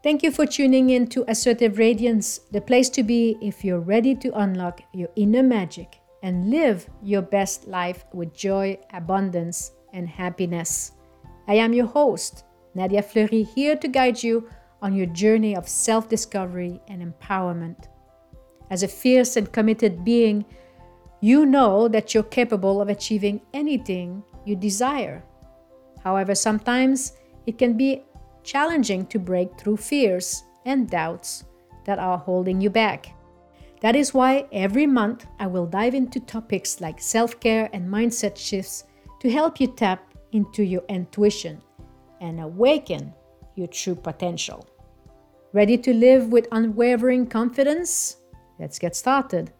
Thank 0.00 0.22
you 0.22 0.30
for 0.30 0.46
tuning 0.46 0.90
in 0.90 1.08
to 1.08 1.24
Assertive 1.26 1.76
Radiance, 1.76 2.38
the 2.52 2.60
place 2.60 2.88
to 2.90 3.02
be 3.02 3.36
if 3.42 3.64
you're 3.64 3.80
ready 3.80 4.14
to 4.14 4.30
unlock 4.38 4.80
your 4.94 5.08
inner 5.16 5.42
magic 5.42 5.98
and 6.22 6.50
live 6.50 6.88
your 7.02 7.20
best 7.20 7.66
life 7.66 8.04
with 8.12 8.32
joy, 8.32 8.78
abundance, 8.92 9.72
and 9.92 10.08
happiness. 10.08 10.92
I 11.48 11.54
am 11.54 11.72
your 11.72 11.86
host, 11.86 12.44
Nadia 12.76 13.02
Fleury, 13.02 13.42
here 13.42 13.74
to 13.74 13.88
guide 13.88 14.22
you 14.22 14.48
on 14.82 14.94
your 14.94 15.06
journey 15.06 15.56
of 15.56 15.68
self 15.68 16.08
discovery 16.08 16.80
and 16.86 17.02
empowerment. 17.02 17.88
As 18.70 18.84
a 18.84 18.88
fierce 18.88 19.34
and 19.36 19.50
committed 19.50 20.04
being, 20.04 20.44
you 21.20 21.44
know 21.44 21.88
that 21.88 22.14
you're 22.14 22.22
capable 22.22 22.80
of 22.80 22.88
achieving 22.88 23.40
anything 23.52 24.22
you 24.44 24.54
desire. 24.54 25.24
However, 26.04 26.36
sometimes 26.36 27.14
it 27.46 27.58
can 27.58 27.76
be 27.76 28.04
challenging 28.48 29.04
to 29.04 29.18
break 29.18 29.60
through 29.60 29.76
fears 29.76 30.44
and 30.64 30.88
doubts 30.88 31.44
that 31.84 31.98
are 31.98 32.16
holding 32.16 32.60
you 32.62 32.70
back. 32.70 33.14
That 33.82 33.94
is 33.94 34.14
why 34.14 34.46
every 34.52 34.86
month 34.86 35.26
I 35.38 35.46
will 35.46 35.66
dive 35.66 35.94
into 35.94 36.18
topics 36.18 36.80
like 36.80 36.98
self 36.98 37.38
care 37.40 37.68
and 37.74 37.86
mindset 37.86 38.36
shifts 38.38 38.84
to 39.20 39.30
help 39.30 39.60
you 39.60 39.66
tap 39.66 40.14
into 40.32 40.62
your 40.62 40.82
intuition 40.88 41.60
and 42.22 42.40
awaken 42.40 43.12
your 43.54 43.68
true 43.68 43.94
potential. 43.94 44.66
Ready 45.52 45.76
to 45.78 45.92
live 45.92 46.32
with 46.32 46.48
unwavering 46.50 47.26
confidence? 47.26 48.16
Let's 48.58 48.78
get 48.78 48.96
started. 48.96 49.52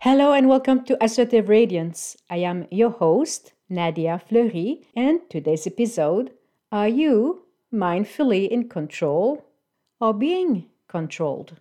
Hello 0.00 0.32
and 0.32 0.48
welcome 0.48 0.84
to 0.84 1.02
Assertive 1.02 1.48
Radiance. 1.48 2.16
I 2.28 2.38
am 2.38 2.66
your 2.70 2.90
host, 2.90 3.52
Nadia 3.68 4.18
Fleury, 4.18 4.86
and 4.94 5.20
today's 5.28 5.66
episode 5.66 6.30
Are 6.70 6.88
you 6.88 7.42
mindfully 7.72 8.48
in 8.48 8.68
control 8.68 9.44
or 10.00 10.14
being 10.14 10.66
controlled? 10.88 11.54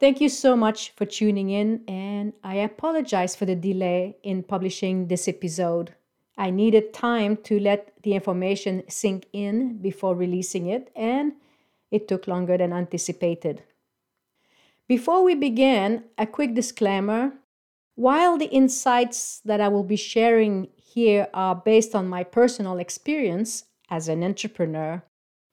Thank 0.00 0.20
you 0.20 0.28
so 0.28 0.56
much 0.56 0.90
for 0.96 1.06
tuning 1.06 1.50
in, 1.50 1.84
and 1.86 2.32
I 2.42 2.56
apologize 2.56 3.36
for 3.36 3.46
the 3.46 3.54
delay 3.54 4.16
in 4.24 4.42
publishing 4.42 5.06
this 5.06 5.28
episode. 5.28 5.94
I 6.36 6.50
needed 6.50 6.92
time 6.92 7.36
to 7.44 7.60
let 7.60 7.92
the 8.02 8.14
information 8.14 8.82
sink 8.88 9.26
in 9.32 9.78
before 9.78 10.16
releasing 10.16 10.66
it, 10.66 10.90
and 10.96 11.34
it 11.92 12.08
took 12.08 12.26
longer 12.26 12.58
than 12.58 12.72
anticipated. 12.72 13.62
Before 14.88 15.22
we 15.22 15.36
begin, 15.36 16.04
a 16.18 16.26
quick 16.26 16.54
disclaimer. 16.54 17.34
While 17.94 18.38
the 18.38 18.50
insights 18.50 19.40
that 19.44 19.60
I 19.60 19.68
will 19.68 19.84
be 19.84 19.96
sharing 19.96 20.68
here 20.76 21.28
are 21.34 21.54
based 21.54 21.94
on 21.94 22.08
my 22.08 22.24
personal 22.24 22.78
experience 22.78 23.64
as 23.90 24.08
an 24.08 24.24
entrepreneur, 24.24 25.02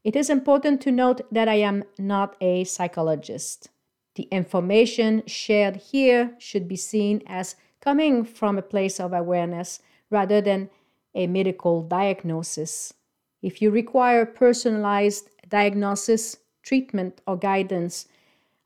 it 0.03 0.15
is 0.15 0.29
important 0.29 0.79
to 0.81 0.91
note 0.91 1.21
that 1.31 1.49
I 1.49 1.55
am 1.55 1.83
not 1.97 2.37
a 2.39 2.63
psychologist. 2.63 3.69
The 4.15 4.27
information 4.31 5.23
shared 5.27 5.75
here 5.75 6.35
should 6.39 6.67
be 6.67 6.77
seen 6.77 7.21
as 7.27 7.55
coming 7.81 8.23
from 8.23 8.57
a 8.57 8.61
place 8.61 8.99
of 8.99 9.11
awareness 9.11 9.81
rather 10.09 10.39
than 10.39 10.69
a 11.13 11.27
medical 11.27 11.83
diagnosis. 11.83 12.93
If 13.41 13.61
you 13.61 13.69
require 13.71 14.25
personalized 14.25 15.29
diagnosis, 15.47 16.37
treatment, 16.63 17.21
or 17.27 17.37
guidance, 17.37 18.07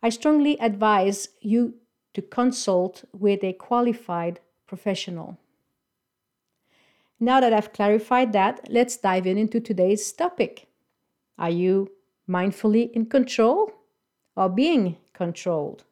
I 0.02 0.10
strongly 0.10 0.60
advise 0.60 1.30
you 1.42 1.76
to 2.14 2.22
consult 2.22 3.04
with 3.12 3.44
a 3.44 3.54
qualified 3.54 4.40
professional. 4.68 5.38
Now 7.20 7.40
that 7.40 7.54
I've 7.54 7.74
clarified 7.74 8.34
that, 8.34 8.68
let's 8.70 8.98
dive 8.98 9.26
in 9.26 9.38
into 9.38 9.60
today's 9.60 10.12
topic. 10.12 10.68
Are 11.38 11.50
you 11.50 11.92
mindfully 12.30 12.92
in 12.92 13.06
control 13.06 13.72
or 14.36 14.50
being 14.50 14.98
controlled? 15.14 15.84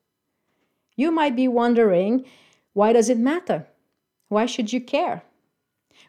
You 0.96 1.12
might 1.12 1.36
be 1.36 1.48
wondering, 1.48 2.26
why 2.74 2.94
does 2.94 3.10
it 3.10 3.18
matter? 3.18 3.68
Why 4.28 4.46
should 4.46 4.72
you 4.74 4.82
care? 4.82 5.24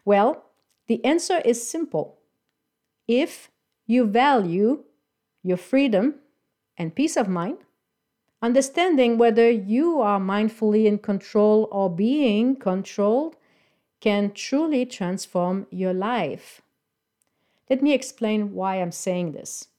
Well, 0.05 0.45
the 0.87 1.03
answer 1.05 1.39
is 1.45 1.67
simple. 1.67 2.19
If 3.07 3.49
you 3.85 4.05
value 4.05 4.83
your 5.41 5.57
freedom 5.57 6.15
and 6.77 6.95
peace 6.95 7.17
of 7.17 7.27
mind, 7.27 7.57
Understanding 8.43 9.17
whether 9.17 9.49
you 9.49 10.01
are 10.01 10.19
mindfully 10.19 10.83
in 10.83 10.97
control 10.97 11.69
or 11.71 11.89
being 11.89 12.57
controlled 12.57 13.37
can 14.01 14.33
truly 14.33 14.85
transform 14.85 15.65
your 15.71 15.93
life. 15.93 16.61
Let 17.69 17.81
me 17.81 17.93
explain 17.93 18.53
why 18.53 18.81
I'm 18.81 18.91
saying 18.91 19.31
this. 19.31 19.69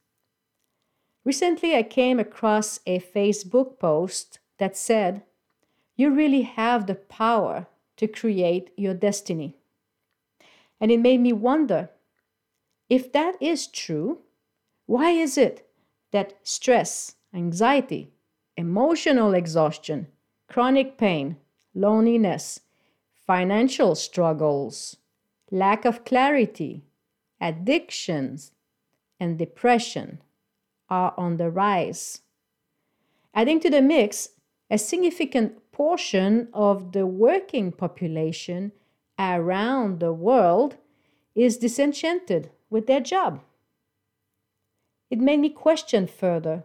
Recently, 1.26 1.76
I 1.76 1.82
came 1.82 2.18
across 2.18 2.80
a 2.86 3.00
Facebook 3.00 3.78
post 3.78 4.38
that 4.56 4.78
said, 4.78 5.24
You 5.94 6.08
really 6.08 6.42
have 6.42 6.86
the 6.86 6.94
power 6.94 7.66
to 7.98 8.08
create 8.08 8.70
your 8.78 8.94
destiny. 8.94 9.58
And 10.80 10.90
it 10.90 11.00
made 11.00 11.20
me 11.20 11.34
wonder 11.34 11.90
if 12.88 13.12
that 13.12 13.34
is 13.42 13.66
true, 13.66 14.20
why 14.86 15.10
is 15.10 15.36
it 15.36 15.68
that 16.12 16.38
stress, 16.42 17.16
anxiety, 17.34 18.13
emotional 18.56 19.34
exhaustion, 19.34 20.06
chronic 20.48 20.96
pain, 20.96 21.36
loneliness, 21.74 22.60
financial 23.26 23.94
struggles, 23.94 24.96
lack 25.50 25.84
of 25.84 26.04
clarity, 26.04 26.84
addictions, 27.40 28.52
and 29.18 29.38
depression 29.38 30.20
are 30.88 31.14
on 31.16 31.36
the 31.36 31.50
rise. 31.50 32.20
Adding 33.34 33.60
to 33.60 33.70
the 33.70 33.82
mix, 33.82 34.30
a 34.70 34.78
significant 34.78 35.72
portion 35.72 36.48
of 36.52 36.92
the 36.92 37.06
working 37.06 37.72
population 37.72 38.72
around 39.18 40.00
the 40.00 40.12
world 40.12 40.76
is 41.34 41.56
disenchanted 41.56 42.50
with 42.70 42.86
their 42.86 43.00
job. 43.00 43.40
It 45.10 45.18
made 45.18 45.40
me 45.40 45.50
question 45.50 46.06
further 46.06 46.64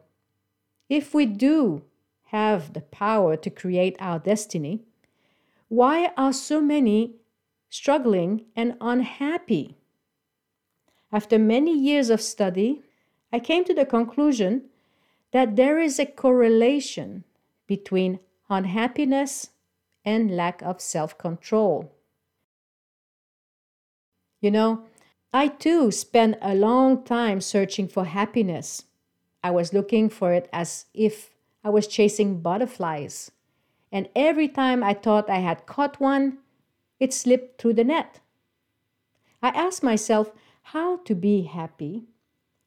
if 0.89 1.13
we 1.13 1.25
do 1.25 1.83
have 2.25 2.73
the 2.73 2.81
power 2.81 3.37
to 3.37 3.49
create 3.49 3.95
our 3.99 4.19
destiny, 4.19 4.81
why 5.67 6.11
are 6.17 6.33
so 6.33 6.59
many 6.59 7.15
struggling 7.69 8.45
and 8.55 8.75
unhappy? 8.81 9.77
After 11.11 11.39
many 11.39 11.77
years 11.77 12.09
of 12.09 12.21
study, 12.21 12.81
I 13.31 13.39
came 13.39 13.63
to 13.65 13.73
the 13.73 13.85
conclusion 13.85 14.65
that 15.31 15.55
there 15.55 15.79
is 15.79 15.99
a 15.99 16.05
correlation 16.05 17.23
between 17.67 18.19
unhappiness 18.49 19.51
and 20.03 20.35
lack 20.35 20.61
of 20.63 20.81
self 20.81 21.17
control. 21.17 21.91
You 24.41 24.51
know, 24.51 24.85
I 25.31 25.49
too 25.49 25.91
spent 25.91 26.37
a 26.41 26.55
long 26.55 27.03
time 27.03 27.41
searching 27.41 27.87
for 27.87 28.05
happiness. 28.05 28.85
I 29.43 29.51
was 29.51 29.73
looking 29.73 30.09
for 30.09 30.33
it 30.33 30.49
as 30.51 30.85
if 30.93 31.31
I 31.63 31.69
was 31.69 31.87
chasing 31.87 32.41
butterflies. 32.41 33.31
And 33.91 34.09
every 34.15 34.47
time 34.47 34.83
I 34.83 34.93
thought 34.93 35.29
I 35.29 35.39
had 35.39 35.65
caught 35.65 35.99
one, 35.99 36.39
it 36.99 37.13
slipped 37.13 37.59
through 37.59 37.73
the 37.73 37.83
net. 37.83 38.19
I 39.41 39.49
asked 39.49 39.83
myself 39.83 40.31
how 40.61 40.97
to 40.97 41.15
be 41.15 41.43
happy, 41.43 42.03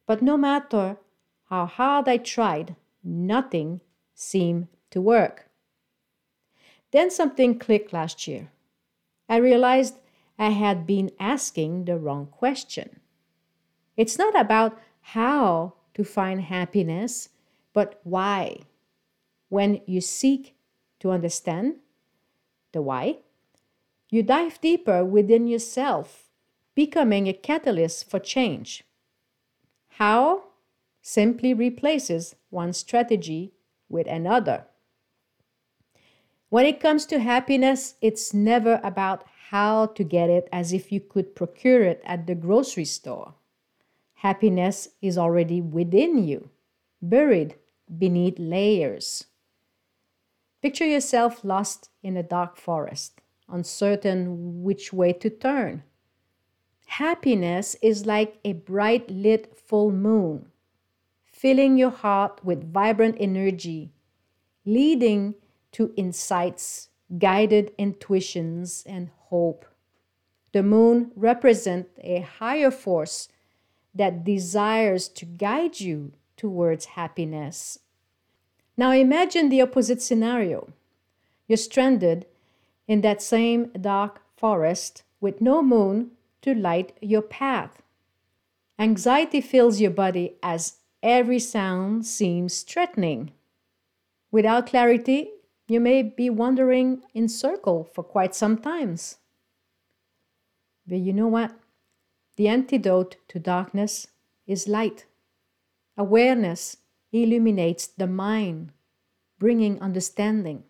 but 0.06 0.22
no 0.22 0.36
matter 0.36 0.96
how 1.50 1.66
hard 1.66 2.08
I 2.08 2.16
tried, 2.16 2.76
nothing 3.04 3.80
seemed 4.14 4.68
to 4.90 5.00
work. 5.00 5.48
Then 6.90 7.10
something 7.10 7.58
clicked 7.58 7.92
last 7.92 8.26
year. 8.26 8.50
I 9.28 9.36
realized 9.36 9.96
I 10.38 10.50
had 10.50 10.86
been 10.86 11.10
asking 11.20 11.84
the 11.84 11.98
wrong 11.98 12.26
question. 12.26 13.00
It's 13.96 14.18
not 14.18 14.38
about 14.38 14.78
how 15.00 15.74
to 15.94 16.04
find 16.04 16.42
happiness, 16.42 17.28
but 17.72 18.00
why. 18.04 18.60
When 19.48 19.80
you 19.86 20.00
seek 20.00 20.54
to 21.00 21.10
understand 21.10 21.76
the 22.72 22.82
why, 22.82 23.18
you 24.10 24.22
dive 24.22 24.60
deeper 24.60 25.04
within 25.04 25.46
yourself, 25.46 26.28
becoming 26.74 27.28
a 27.28 27.32
catalyst 27.32 28.08
for 28.08 28.18
change. 28.18 28.84
How 29.98 30.44
simply 31.02 31.52
replaces 31.52 32.36
one 32.50 32.72
strategy 32.72 33.52
with 33.88 34.06
another. 34.06 34.64
When 36.48 36.66
it 36.66 36.80
comes 36.80 37.06
to 37.06 37.18
happiness, 37.18 37.94
it's 38.00 38.32
never 38.32 38.80
about 38.84 39.24
how 39.48 39.86
to 39.86 40.04
get 40.04 40.30
it 40.30 40.48
as 40.52 40.72
if 40.72 40.92
you 40.92 41.00
could 41.00 41.34
procure 41.34 41.82
it 41.82 42.00
at 42.04 42.26
the 42.26 42.34
grocery 42.34 42.84
store. 42.84 43.34
Happiness 44.22 44.86
is 45.02 45.18
already 45.18 45.60
within 45.60 46.22
you, 46.22 46.48
buried 47.02 47.56
beneath 47.98 48.38
layers. 48.38 49.24
Picture 50.62 50.86
yourself 50.86 51.42
lost 51.42 51.90
in 52.04 52.16
a 52.16 52.22
dark 52.22 52.56
forest, 52.56 53.20
uncertain 53.48 54.62
which 54.62 54.92
way 54.92 55.12
to 55.12 55.28
turn. 55.28 55.82
Happiness 56.86 57.74
is 57.82 58.06
like 58.06 58.38
a 58.44 58.52
bright 58.52 59.10
lit 59.10 59.58
full 59.58 59.90
moon, 59.90 60.52
filling 61.24 61.76
your 61.76 61.90
heart 61.90 62.44
with 62.44 62.72
vibrant 62.72 63.16
energy, 63.18 63.90
leading 64.64 65.34
to 65.72 65.92
insights, 65.96 66.90
guided 67.18 67.72
intuitions, 67.76 68.84
and 68.86 69.10
hope. 69.30 69.66
The 70.52 70.62
moon 70.62 71.10
represents 71.16 71.98
a 72.04 72.20
higher 72.20 72.70
force 72.70 73.28
that 73.94 74.24
desires 74.24 75.08
to 75.08 75.24
guide 75.24 75.80
you 75.80 76.12
towards 76.36 76.96
happiness. 76.96 77.78
Now 78.76 78.92
imagine 78.92 79.48
the 79.48 79.60
opposite 79.60 80.00
scenario. 80.00 80.72
You're 81.46 81.56
stranded 81.56 82.26
in 82.88 83.02
that 83.02 83.22
same 83.22 83.70
dark 83.80 84.22
forest 84.36 85.02
with 85.20 85.40
no 85.40 85.62
moon 85.62 86.12
to 86.42 86.54
light 86.54 86.96
your 87.00 87.22
path. 87.22 87.82
Anxiety 88.78 89.40
fills 89.40 89.80
your 89.80 89.90
body 89.90 90.34
as 90.42 90.78
every 91.02 91.38
sound 91.38 92.06
seems 92.06 92.62
threatening. 92.62 93.32
Without 94.30 94.66
clarity, 94.66 95.30
you 95.68 95.78
may 95.78 96.02
be 96.02 96.30
wandering 96.30 97.02
in 97.14 97.28
circle 97.28 97.84
for 97.84 98.02
quite 98.02 98.34
some 98.34 98.58
times. 98.58 99.18
But 100.86 100.98
you 100.98 101.12
know 101.12 101.28
what? 101.28 101.54
The 102.36 102.48
antidote 102.48 103.16
to 103.28 103.38
darkness 103.38 104.06
is 104.46 104.68
light. 104.68 105.06
Awareness 105.96 106.78
illuminates 107.12 107.86
the 107.86 108.06
mind, 108.06 108.72
bringing 109.38 109.80
understanding. 109.80 110.64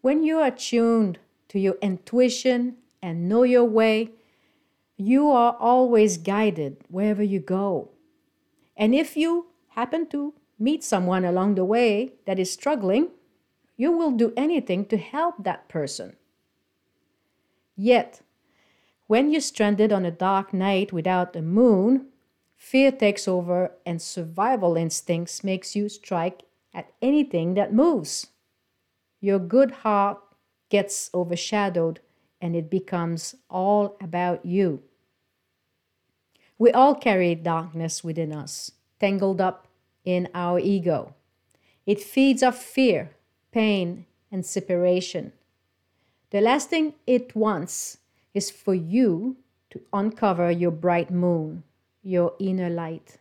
When 0.00 0.22
you 0.22 0.38
are 0.38 0.50
tuned 0.50 1.18
to 1.48 1.58
your 1.58 1.76
intuition 1.82 2.76
and 3.02 3.28
know 3.28 3.42
your 3.42 3.64
way, 3.64 4.10
you 4.96 5.30
are 5.30 5.56
always 5.60 6.16
guided 6.16 6.78
wherever 6.88 7.22
you 7.22 7.40
go. 7.40 7.90
And 8.76 8.94
if 8.94 9.16
you 9.16 9.46
happen 9.68 10.06
to 10.08 10.34
meet 10.58 10.82
someone 10.82 11.24
along 11.24 11.54
the 11.54 11.64
way 11.64 12.14
that 12.26 12.38
is 12.38 12.52
struggling, 12.52 13.08
you 13.76 13.92
will 13.92 14.12
do 14.12 14.32
anything 14.36 14.86
to 14.86 14.96
help 14.96 15.44
that 15.44 15.68
person. 15.68 16.16
Yet, 17.76 18.20
when 19.12 19.30
you're 19.30 19.42
stranded 19.42 19.92
on 19.92 20.06
a 20.06 20.10
dark 20.10 20.54
night 20.54 20.90
without 20.90 21.36
a 21.36 21.42
moon, 21.42 22.06
fear 22.56 22.90
takes 22.90 23.28
over 23.28 23.70
and 23.84 24.00
survival 24.00 24.74
instincts 24.74 25.44
makes 25.44 25.76
you 25.76 25.86
strike 25.86 26.44
at 26.72 26.90
anything 27.02 27.52
that 27.52 27.74
moves. 27.74 28.28
Your 29.20 29.38
good 29.38 29.70
heart 29.84 30.16
gets 30.70 31.10
overshadowed 31.12 32.00
and 32.40 32.56
it 32.56 32.70
becomes 32.70 33.34
all 33.50 33.98
about 34.00 34.46
you. 34.46 34.82
We 36.56 36.70
all 36.70 36.94
carry 36.94 37.34
darkness 37.34 38.02
within 38.02 38.32
us, 38.32 38.72
tangled 38.98 39.42
up 39.42 39.68
in 40.06 40.26
our 40.34 40.58
ego. 40.58 41.14
It 41.84 42.00
feeds 42.00 42.42
off 42.42 42.56
fear, 42.56 43.10
pain, 43.50 44.06
and 44.30 44.46
separation. 44.46 45.34
The 46.30 46.40
last 46.40 46.70
thing 46.70 46.94
it 47.06 47.36
wants 47.36 47.98
is 48.34 48.50
for 48.50 48.74
you 48.74 49.36
to 49.70 49.80
uncover 49.92 50.50
your 50.50 50.70
bright 50.70 51.10
moon, 51.10 51.62
your 52.02 52.34
inner 52.38 52.70
light. 52.70 53.18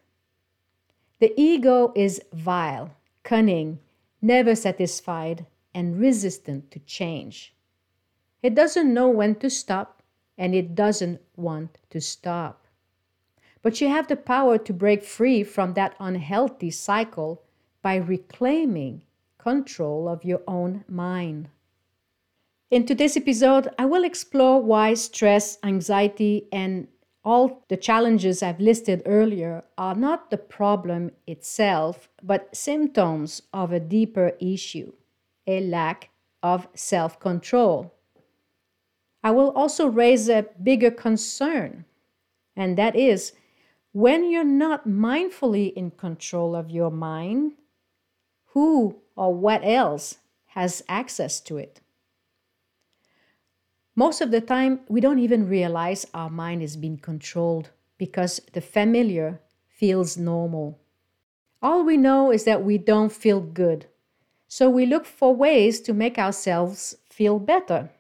The 1.20 1.34
ego 1.40 1.94
is 1.96 2.22
vile, 2.34 2.92
cunning, 3.24 3.80
never 4.22 4.56
satisfied, 4.56 5.46
and 5.74 6.00
resistant 6.00 6.72
to 6.72 6.80
change. 6.80 7.54
It 8.42 8.56
doesn't 8.56 8.94
know 8.94 9.10
when 9.10 9.36
to 9.36 9.50
stop, 9.50 10.02
and 10.38 10.56
it 10.56 10.74
doesn't 10.74 11.22
want 11.36 11.78
to 11.92 12.02
stop. 12.02 12.66
But 13.62 13.80
you 13.80 13.88
have 13.90 14.08
the 14.08 14.16
power 14.16 14.58
to 14.58 14.74
break 14.74 15.04
free 15.04 15.44
from 15.44 15.74
that 15.76 15.96
unhealthy 16.00 16.72
cycle 16.72 17.44
by 17.82 17.96
reclaiming 17.96 19.04
control 19.38 20.08
of 20.08 20.26
your 20.26 20.42
own 20.48 20.84
mind. 20.88 21.50
In 22.72 22.86
today's 22.86 23.18
episode, 23.18 23.68
I 23.78 23.84
will 23.84 24.06
explore 24.06 24.62
why 24.62 24.94
stress, 24.94 25.58
anxiety, 25.62 26.48
and 26.54 26.88
all 27.22 27.66
the 27.68 27.76
challenges 27.76 28.42
I've 28.42 28.62
listed 28.62 29.02
earlier 29.06 29.66
are 29.78 29.94
not 29.94 30.32
the 30.32 30.38
problem 30.38 31.12
itself, 31.28 32.08
but 32.24 32.56
symptoms 32.56 33.42
of 33.52 33.74
a 33.74 33.80
deeper 33.82 34.38
issue 34.40 34.94
a 35.46 35.60
lack 35.60 36.12
of 36.42 36.70
self 36.74 37.20
control. 37.20 37.94
I 39.22 39.32
will 39.32 39.52
also 39.52 39.88
raise 39.88 40.30
a 40.30 40.46
bigger 40.64 40.92
concern, 40.92 41.84
and 42.56 42.78
that 42.78 42.96
is 42.96 43.34
when 43.92 44.32
you're 44.32 44.46
not 44.46 44.88
mindfully 44.88 45.74
in 45.74 45.92
control 45.92 46.56
of 46.56 46.72
your 46.72 46.90
mind, 46.90 47.52
who 48.54 49.02
or 49.18 49.36
what 49.36 49.60
else 49.62 50.20
has 50.46 50.84
access 50.88 51.42
to 51.42 51.58
it? 51.58 51.82
Most 53.96 54.22
of 54.22 54.32
the 54.32 54.42
time, 54.42 54.80
we 54.88 55.02
don't 55.02 55.20
even 55.20 55.50
realize 55.50 56.08
our 56.14 56.30
mind 56.30 56.64
is 56.64 56.78
being 56.78 56.98
controlled 56.98 57.72
because 57.98 58.40
the 58.54 58.62
familiar 58.62 59.42
feels 59.68 60.18
normal. 60.18 60.80
All 61.62 61.84
we 61.84 61.98
know 61.98 62.32
is 62.32 62.46
that 62.46 62.64
we 62.64 62.78
don't 62.78 63.12
feel 63.12 63.42
good, 63.42 63.88
so 64.48 64.70
we 64.70 64.86
look 64.86 65.06
for 65.06 65.36
ways 65.36 65.82
to 65.82 65.94
make 65.94 66.18
ourselves 66.18 66.96
feel 67.10 67.38
better. 67.38 67.92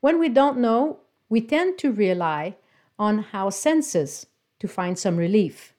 When 0.00 0.18
we 0.18 0.28
don't 0.28 0.58
know, 0.58 1.00
we 1.28 1.40
tend 1.40 1.78
to 1.78 1.92
rely 1.92 2.56
on 2.98 3.26
our 3.32 3.50
senses 3.50 4.26
to 4.60 4.66
find 4.66 4.98
some 4.98 5.16
relief. 5.16 5.74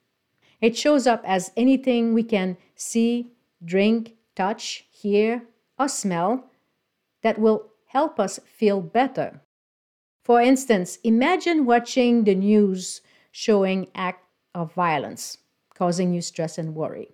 It 0.61 0.77
shows 0.77 1.07
up 1.07 1.23
as 1.25 1.51
anything 1.57 2.13
we 2.13 2.23
can 2.23 2.57
see, 2.75 3.31
drink, 3.65 4.15
touch, 4.35 4.85
hear, 4.91 5.43
or 5.77 5.89
smell 5.89 6.45
that 7.21 7.39
will 7.39 7.72
help 7.93 8.19
us 8.19 8.39
feel 8.45 8.81
better. 8.81 9.41
For 10.23 10.41
instance, 10.41 10.97
imagine 11.03 11.65
watching 11.65 12.23
the 12.23 12.35
news 12.35 13.01
showing 13.31 13.87
act 13.95 14.25
of 14.53 14.73
violence 14.73 15.37
causing 15.73 16.13
you 16.13 16.21
stress 16.21 16.57
and 16.57 16.75
worry. 16.75 17.09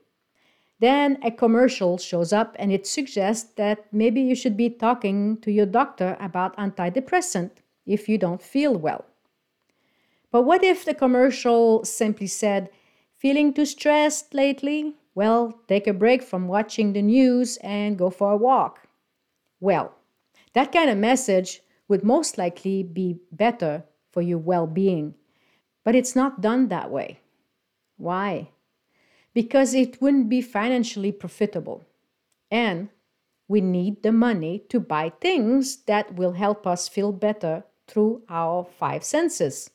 Then 0.79 1.17
a 1.23 1.31
commercial 1.31 1.97
shows 1.97 2.31
up 2.31 2.55
and 2.59 2.71
it 2.71 2.87
suggests 2.87 3.51
that 3.55 3.85
maybe 3.91 4.21
you 4.21 4.35
should 4.35 4.55
be 4.55 4.69
talking 4.69 5.37
to 5.41 5.51
your 5.51 5.65
doctor 5.65 6.15
about 6.19 6.55
antidepressant 6.57 7.51
if 7.85 8.07
you 8.07 8.17
don't 8.17 8.41
feel 8.41 8.75
well. 8.75 9.05
But 10.31 10.43
what 10.43 10.63
if 10.63 10.85
the 10.85 10.93
commercial 10.93 11.83
simply 11.83 12.27
said, 12.27 12.69
Feeling 13.17 13.53
too 13.53 13.65
stressed 13.65 14.33
lately? 14.33 14.95
Well, 15.13 15.59
take 15.67 15.87
a 15.87 15.93
break 15.93 16.23
from 16.23 16.47
watching 16.47 16.93
the 16.93 17.01
news 17.01 17.57
and 17.57 17.97
go 17.97 18.09
for 18.09 18.31
a 18.31 18.37
walk. 18.37 18.87
Well, 19.59 19.93
that 20.53 20.71
kind 20.71 20.89
of 20.89 20.97
message 20.97 21.61
would 21.87 22.03
most 22.03 22.37
likely 22.37 22.83
be 22.83 23.19
better 23.31 23.83
for 24.11 24.21
your 24.21 24.37
well 24.37 24.67
being. 24.67 25.15
But 25.83 25.95
it's 25.95 26.15
not 26.15 26.41
done 26.41 26.67
that 26.67 26.91
way. 26.91 27.19
Why? 27.97 28.49
Because 29.33 29.73
it 29.73 30.01
wouldn't 30.01 30.29
be 30.29 30.41
financially 30.41 31.11
profitable. 31.11 31.85
And 32.51 32.89
we 33.47 33.61
need 33.61 34.03
the 34.03 34.11
money 34.11 34.59
to 34.69 34.79
buy 34.79 35.11
things 35.21 35.77
that 35.83 36.15
will 36.15 36.33
help 36.33 36.67
us 36.67 36.87
feel 36.87 37.11
better 37.11 37.63
through 37.87 38.21
our 38.29 38.63
five 38.63 39.03
senses. 39.03 39.71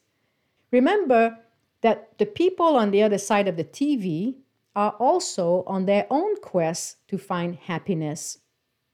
Remember 0.70 1.38
that 1.82 2.16
the 2.18 2.26
people 2.26 2.76
on 2.76 2.90
the 2.90 3.02
other 3.02 3.18
side 3.18 3.48
of 3.48 3.56
the 3.56 3.64
TV 3.64 4.36
are 4.76 4.92
also 4.98 5.64
on 5.66 5.86
their 5.86 6.06
own 6.10 6.40
quest 6.40 7.06
to 7.08 7.18
find 7.18 7.56
happiness, 7.56 8.38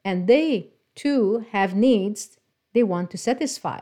and 0.05 0.27
they 0.27 0.71
too 1.01 1.47
have 1.53 1.75
needs 1.75 2.39
they 2.75 2.83
want 2.83 3.11
to 3.11 3.17
satisfy. 3.17 3.81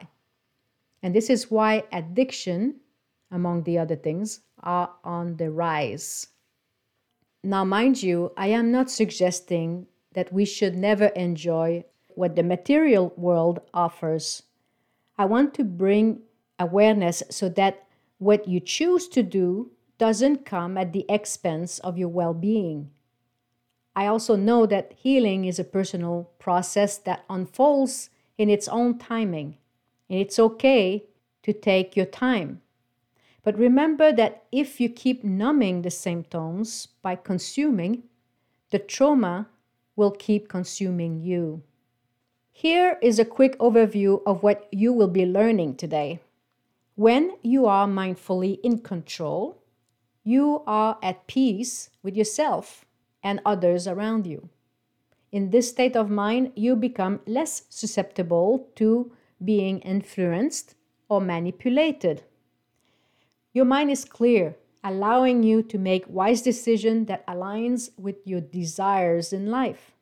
And 1.03 1.15
this 1.15 1.29
is 1.29 1.51
why 1.51 1.83
addiction, 1.91 2.77
among 3.31 3.65
the 3.65 3.77
other 3.79 3.97
things, 3.97 4.41
are 4.63 4.91
on 5.03 5.37
the 5.37 5.51
rise. 5.51 6.29
Now, 7.43 7.65
mind 7.65 8.03
you, 8.03 8.33
I 8.37 8.49
am 8.49 8.71
not 8.71 8.91
suggesting 8.91 9.87
that 10.13 10.33
we 10.33 10.45
should 10.45 10.77
never 10.77 11.07
enjoy 11.07 11.85
what 12.09 12.37
the 12.37 12.43
material 12.43 13.13
world 13.17 13.61
offers. 13.75 14.43
I 15.17 15.25
want 15.25 15.55
to 15.55 15.65
bring 15.65 16.23
awareness 16.59 17.23
so 17.31 17.49
that 17.51 17.87
what 18.19 18.47
you 18.47 18.61
choose 18.61 19.09
to 19.09 19.23
do 19.23 19.71
doesn't 19.99 20.45
come 20.45 20.79
at 20.79 20.93
the 20.93 21.05
expense 21.09 21.81
of 21.81 21.99
your 21.99 22.09
well 22.09 22.35
being. 22.35 22.91
I 23.99 24.07
also 24.07 24.37
know 24.37 24.65
that 24.67 24.93
healing 24.93 25.45
is 25.45 25.59
a 25.59 25.65
personal 25.65 26.31
process 26.39 26.99
that 26.99 27.25
unfolds 27.29 28.11
in 28.39 28.49
its 28.49 28.69
own 28.69 28.97
timing, 28.97 29.57
and 30.09 30.21
it's 30.21 30.39
okay 30.39 31.07
to 31.43 31.53
take 31.53 31.97
your 31.97 32.07
time. 32.07 32.63
But 33.43 33.59
remember 33.59 34.13
that 34.13 34.45
if 34.53 34.81
you 34.81 34.89
keep 34.89 35.25
numbing 35.25 35.83
the 35.83 35.91
symptoms 35.91 36.87
by 37.03 37.17
consuming, 37.17 38.05
the 38.71 38.79
trauma 38.79 39.49
will 39.97 40.13
keep 40.13 40.49
consuming 40.49 41.21
you. 41.21 41.65
Here 42.53 42.99
is 43.03 43.19
a 43.19 43.25
quick 43.25 43.59
overview 43.59 44.23
of 44.25 44.45
what 44.45 44.69
you 44.71 44.93
will 44.93 45.09
be 45.09 45.27
learning 45.27 45.75
today. 45.75 46.21
When 46.95 47.33
you 47.43 47.67
are 47.67 47.89
mindfully 47.89 48.61
in 48.63 48.79
control, 48.79 49.61
you 50.23 50.63
are 50.69 50.99
at 51.03 51.27
peace 51.27 51.91
with 52.05 52.17
yourself 52.17 52.85
and 53.29 53.41
others 53.45 53.87
around 53.87 54.27
you. 54.27 54.49
In 55.31 55.51
this 55.51 55.69
state 55.69 55.95
of 55.95 56.09
mind, 56.09 56.53
you 56.57 56.75
become 56.75 57.21
less 57.27 57.65
susceptible 57.69 58.71
to 58.77 59.13
being 59.45 59.81
influenced 59.81 60.75
or 61.11 61.21
manipulated. 61.21 62.23
Your 63.53 63.67
mind 63.67 63.91
is 63.91 64.07
clear, 64.07 64.57
allowing 64.83 65.43
you 65.43 65.63
to 65.63 65.79
make 65.79 66.07
wise 66.09 66.41
decision 66.41 67.05
that 67.05 67.27
aligns 67.27 67.91
with 67.99 68.17
your 68.25 68.41
desires 68.41 69.31
in 69.31 69.51
life. 69.51 69.93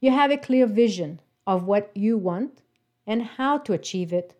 You 0.00 0.10
have 0.10 0.30
a 0.30 0.38
clear 0.38 0.66
vision 0.66 1.20
of 1.46 1.64
what 1.64 1.94
you 1.94 2.16
want 2.16 2.62
and 3.06 3.22
how 3.36 3.58
to 3.58 3.74
achieve 3.74 4.10
it, 4.10 4.34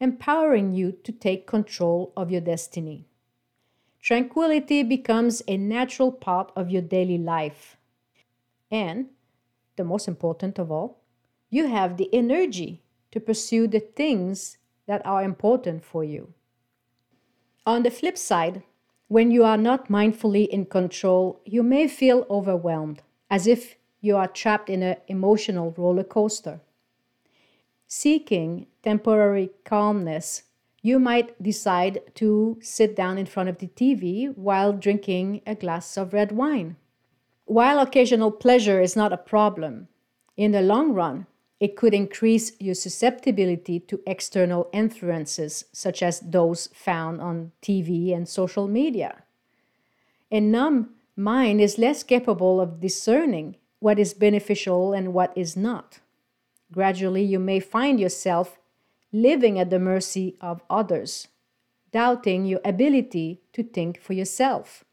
empowering 0.00 0.74
you 0.74 0.92
to 0.92 1.10
take 1.10 1.44
control 1.44 2.12
of 2.16 2.30
your 2.30 2.40
destiny. 2.40 3.08
Tranquility 4.08 4.82
becomes 4.82 5.42
a 5.46 5.58
natural 5.58 6.10
part 6.10 6.50
of 6.56 6.70
your 6.70 6.80
daily 6.80 7.18
life. 7.18 7.76
And, 8.70 9.08
the 9.76 9.84
most 9.84 10.08
important 10.08 10.58
of 10.58 10.72
all, 10.72 11.02
you 11.50 11.66
have 11.66 11.98
the 11.98 12.08
energy 12.10 12.80
to 13.10 13.20
pursue 13.20 13.68
the 13.68 13.80
things 13.80 14.56
that 14.86 15.04
are 15.04 15.22
important 15.22 15.84
for 15.84 16.04
you. 16.04 16.32
On 17.66 17.82
the 17.82 17.90
flip 17.90 18.16
side, 18.16 18.62
when 19.08 19.30
you 19.30 19.44
are 19.44 19.58
not 19.58 19.88
mindfully 19.88 20.48
in 20.48 20.64
control, 20.64 21.42
you 21.44 21.62
may 21.62 21.86
feel 21.86 22.24
overwhelmed, 22.30 23.02
as 23.28 23.46
if 23.46 23.76
you 24.00 24.16
are 24.16 24.26
trapped 24.26 24.70
in 24.70 24.82
an 24.82 24.96
emotional 25.08 25.74
roller 25.76 26.02
coaster. 26.02 26.62
Seeking 27.86 28.68
temporary 28.82 29.50
calmness, 29.66 30.44
you 30.82 30.98
might 30.98 31.40
decide 31.42 32.00
to 32.14 32.58
sit 32.62 32.94
down 32.94 33.18
in 33.18 33.26
front 33.26 33.48
of 33.48 33.58
the 33.58 33.68
TV 33.68 34.34
while 34.36 34.72
drinking 34.72 35.42
a 35.46 35.54
glass 35.54 35.96
of 35.96 36.12
red 36.12 36.32
wine. 36.32 36.76
While 37.44 37.80
occasional 37.80 38.30
pleasure 38.30 38.80
is 38.80 38.94
not 38.94 39.12
a 39.12 39.16
problem, 39.16 39.88
in 40.36 40.52
the 40.52 40.62
long 40.62 40.92
run, 40.92 41.26
it 41.60 41.76
could 41.76 41.92
increase 41.92 42.52
your 42.60 42.74
susceptibility 42.74 43.80
to 43.80 44.00
external 44.06 44.68
influences, 44.72 45.64
such 45.72 46.02
as 46.02 46.20
those 46.20 46.68
found 46.72 47.20
on 47.20 47.50
TV 47.62 48.14
and 48.14 48.28
social 48.28 48.68
media. 48.68 49.24
A 50.30 50.40
numb 50.40 50.90
mind 51.16 51.60
is 51.60 51.78
less 51.78 52.04
capable 52.04 52.60
of 52.60 52.80
discerning 52.80 53.56
what 53.80 53.98
is 53.98 54.14
beneficial 54.14 54.92
and 54.92 55.12
what 55.12 55.32
is 55.36 55.56
not. 55.56 55.98
Gradually, 56.70 57.24
you 57.24 57.38
may 57.38 57.58
find 57.58 57.98
yourself 57.98 58.58
living 59.12 59.58
at 59.58 59.70
the 59.70 59.78
mercy 59.78 60.36
of 60.40 60.62
others, 60.68 61.28
doubting 61.92 62.44
your 62.44 62.60
ability 62.64 63.40
to 63.52 63.62
think 63.62 64.00
for 64.00 64.12
yourself. 64.12 64.84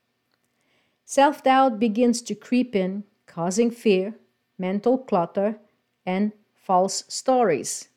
Self 1.03 1.43
doubt 1.43 1.79
begins 1.79 2.21
to 2.23 2.35
creep 2.35 2.75
in, 2.75 3.03
causing 3.27 3.69
fear, 3.69 4.15
mental 4.57 4.97
clutter, 4.97 5.59
and 6.05 6.31
false 6.55 7.03
stories. 7.07 7.89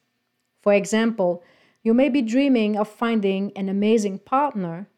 For 0.61 0.75
example, 0.75 1.43
you 1.83 1.95
may 1.95 2.09
be 2.09 2.21
dreaming 2.21 2.77
of 2.77 2.89
finding 2.89 3.53
an 3.57 3.69
amazing 3.69 4.19
partner, 4.19 4.89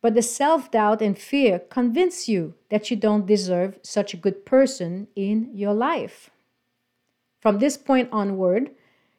but 0.00 0.14
the 0.14 0.22
self 0.22 0.70
doubt 0.70 1.00
and 1.00 1.18
fear 1.18 1.58
convince 1.58 2.28
you 2.28 2.54
that 2.68 2.90
you 2.90 2.96
don't 2.96 3.26
deserve 3.26 3.78
such 3.82 4.12
a 4.12 4.18
good 4.18 4.44
person 4.44 5.08
in 5.16 5.50
your 5.54 5.72
life. 5.72 6.30
From 7.40 7.58
this 7.58 7.76
point 7.76 8.08
onward, 8.12 8.70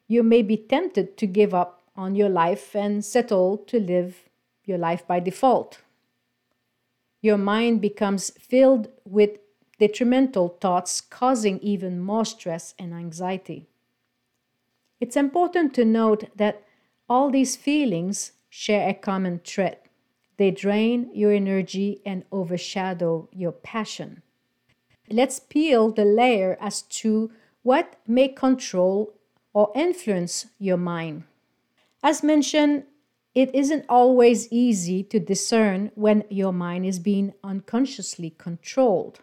you 0.06 0.22
may 0.22 0.42
be 0.42 0.56
tempted 0.56 1.16
to 1.16 1.26
give 1.26 1.54
up 1.54 1.82
on 1.96 2.14
your 2.14 2.28
life 2.28 2.74
and 2.74 3.04
settle 3.04 3.58
to 3.58 3.78
live 3.78 4.28
your 4.64 4.78
life 4.78 5.06
by 5.06 5.20
default. 5.20 5.78
Your 7.20 7.38
mind 7.38 7.80
becomes 7.80 8.30
filled 8.30 8.88
with 9.04 9.38
detrimental 9.78 10.58
thoughts, 10.60 11.00
causing 11.00 11.58
even 11.60 12.00
more 12.00 12.24
stress 12.24 12.74
and 12.78 12.92
anxiety. 12.92 13.66
It's 15.00 15.16
important 15.16 15.74
to 15.74 15.84
note 15.84 16.24
that 16.36 16.62
all 17.08 17.30
these 17.30 17.56
feelings 17.56 18.32
share 18.48 18.88
a 18.88 18.94
common 18.94 19.40
thread. 19.44 19.78
They 20.36 20.50
drain 20.50 21.10
your 21.14 21.32
energy 21.32 22.00
and 22.04 22.24
overshadow 22.30 23.28
your 23.32 23.52
passion. 23.52 24.22
Let's 25.10 25.38
peel 25.40 25.92
the 25.92 26.04
layer 26.04 26.56
as 26.60 26.82
to 26.82 27.30
what 27.62 27.96
may 28.06 28.28
control 28.28 29.13
or 29.54 29.72
influence 29.74 30.46
your 30.58 30.76
mind. 30.76 31.24
As 32.02 32.22
mentioned, 32.22 32.84
it 33.34 33.54
isn't 33.54 33.86
always 33.88 34.52
easy 34.52 35.02
to 35.04 35.18
discern 35.18 35.90
when 35.94 36.24
your 36.28 36.52
mind 36.52 36.84
is 36.84 36.98
being 36.98 37.32
unconsciously 37.42 38.34
controlled. 38.36 39.20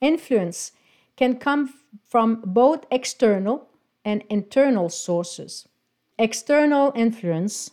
Influence 0.00 0.72
can 1.16 1.36
come 1.36 1.74
from 2.06 2.42
both 2.46 2.86
external 2.90 3.68
and 4.04 4.24
internal 4.30 4.88
sources. 4.88 5.68
External 6.18 6.92
influence 6.94 7.72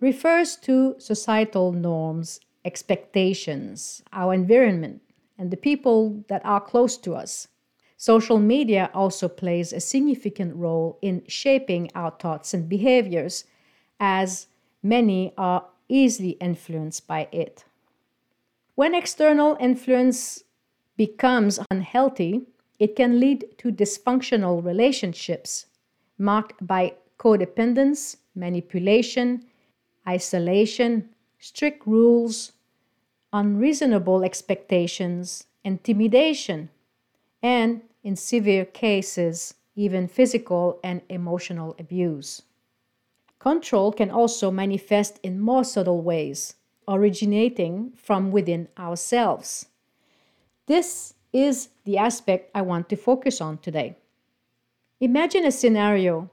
refers 0.00 0.56
to 0.56 0.94
societal 0.98 1.72
norms, 1.72 2.40
expectations, 2.64 4.02
our 4.12 4.32
environment, 4.32 5.02
and 5.38 5.50
the 5.50 5.56
people 5.56 6.24
that 6.28 6.44
are 6.44 6.60
close 6.60 6.96
to 6.98 7.14
us. 7.14 7.48
Social 7.96 8.38
media 8.38 8.90
also 8.92 9.26
plays 9.28 9.72
a 9.72 9.80
significant 9.80 10.54
role 10.54 10.98
in 11.00 11.22
shaping 11.26 11.90
our 11.94 12.10
thoughts 12.10 12.52
and 12.52 12.68
behaviors, 12.68 13.44
as 13.98 14.48
many 14.82 15.32
are 15.38 15.66
easily 15.88 16.32
influenced 16.32 17.06
by 17.06 17.28
it. 17.32 17.64
When 18.74 18.94
external 18.94 19.56
influence 19.58 20.44
becomes 20.96 21.58
unhealthy, 21.70 22.42
it 22.78 22.94
can 22.96 23.18
lead 23.18 23.46
to 23.58 23.72
dysfunctional 23.72 24.62
relationships 24.62 25.66
marked 26.18 26.66
by 26.66 26.94
codependence, 27.18 28.16
manipulation, 28.34 29.46
isolation, 30.06 31.08
strict 31.38 31.86
rules, 31.86 32.52
unreasonable 33.32 34.22
expectations, 34.22 35.46
intimidation, 35.64 36.68
and, 37.46 37.82
in 38.02 38.16
severe 38.16 38.64
cases, 38.64 39.54
even 39.76 40.08
physical 40.08 40.80
and 40.82 41.00
emotional 41.08 41.76
abuse. 41.78 42.42
Control 43.38 43.92
can 43.92 44.10
also 44.10 44.50
manifest 44.50 45.20
in 45.22 45.38
more 45.38 45.62
subtle 45.62 46.02
ways, 46.02 46.56
originating 46.88 47.92
from 47.94 48.32
within 48.32 48.66
ourselves. 48.76 49.66
This 50.66 51.14
is 51.32 51.68
the 51.84 51.98
aspect 51.98 52.50
I 52.52 52.62
want 52.62 52.88
to 52.88 52.96
focus 52.96 53.40
on 53.40 53.58
today. 53.58 53.96
Imagine 54.98 55.44
a 55.44 55.52
scenario 55.52 56.28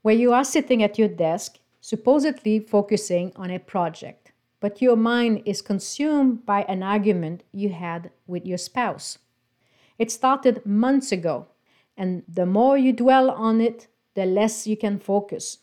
where 0.00 0.14
you 0.14 0.32
are 0.32 0.44
sitting 0.44 0.82
at 0.82 0.98
your 0.98 1.08
desk, 1.08 1.58
supposedly 1.82 2.58
focusing 2.58 3.32
on 3.36 3.50
a 3.50 3.58
project, 3.58 4.32
but 4.60 4.80
your 4.80 4.96
mind 4.96 5.42
is 5.44 5.60
consumed 5.60 6.46
by 6.46 6.62
an 6.62 6.82
argument 6.82 7.42
you 7.52 7.68
had 7.68 8.10
with 8.26 8.46
your 8.46 8.56
spouse. 8.56 9.18
It 9.98 10.10
started 10.10 10.66
months 10.66 11.12
ago, 11.12 11.46
and 11.96 12.22
the 12.28 12.46
more 12.46 12.76
you 12.76 12.92
dwell 12.92 13.30
on 13.30 13.60
it, 13.60 13.88
the 14.14 14.26
less 14.26 14.66
you 14.66 14.76
can 14.76 14.98
focus. 14.98 15.58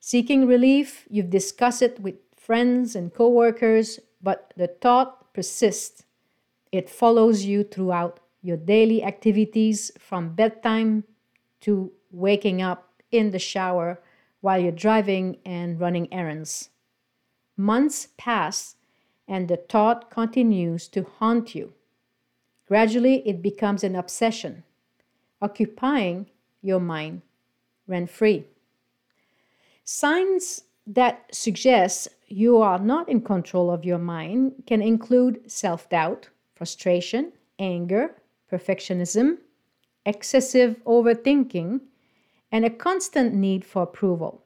Seeking 0.00 0.46
relief, 0.46 1.06
you've 1.10 1.30
discussed 1.30 1.82
it 1.82 2.00
with 2.00 2.16
friends 2.34 2.94
and 2.94 3.12
coworkers, 3.12 3.98
but 4.22 4.52
the 4.56 4.68
thought 4.68 5.34
persists. 5.34 6.04
It 6.72 6.88
follows 6.88 7.44
you 7.44 7.64
throughout 7.64 8.20
your 8.42 8.56
daily 8.56 9.02
activities 9.02 9.90
from 9.98 10.34
bedtime 10.34 11.04
to 11.62 11.92
waking 12.10 12.62
up 12.62 13.02
in 13.10 13.30
the 13.32 13.38
shower 13.38 14.00
while 14.40 14.60
you're 14.60 14.72
driving 14.72 15.38
and 15.44 15.80
running 15.80 16.12
errands. 16.12 16.70
Months 17.56 18.08
pass 18.16 18.76
and 19.26 19.48
the 19.48 19.56
thought 19.56 20.10
continues 20.10 20.88
to 20.88 21.02
haunt 21.18 21.54
you. 21.54 21.72
Gradually, 22.66 23.26
it 23.26 23.42
becomes 23.42 23.84
an 23.84 23.94
obsession, 23.94 24.64
occupying 25.40 26.26
your 26.62 26.80
mind 26.80 27.22
rent 27.86 28.10
free. 28.10 28.44
Signs 29.84 30.64
that 30.86 31.26
suggest 31.32 32.08
you 32.26 32.58
are 32.58 32.78
not 32.78 33.08
in 33.08 33.20
control 33.20 33.70
of 33.70 33.84
your 33.84 33.98
mind 33.98 34.64
can 34.66 34.82
include 34.82 35.48
self 35.50 35.88
doubt, 35.88 36.28
frustration, 36.54 37.32
anger, 37.58 38.16
perfectionism, 38.50 39.38
excessive 40.04 40.76
overthinking, 40.84 41.80
and 42.50 42.64
a 42.64 42.70
constant 42.70 43.34
need 43.34 43.64
for 43.64 43.82
approval. 43.82 44.42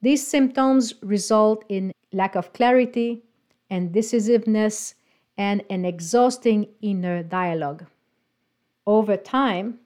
These 0.00 0.26
symptoms 0.26 0.94
result 1.02 1.64
in 1.68 1.92
lack 2.12 2.36
of 2.36 2.52
clarity, 2.52 3.22
indecisiveness, 3.70 4.94
and 5.36 5.62
an 5.68 5.84
exhausting 5.84 6.68
inner 6.80 7.22
dialogue. 7.22 7.86
Over 8.86 9.16
time, 9.16 9.80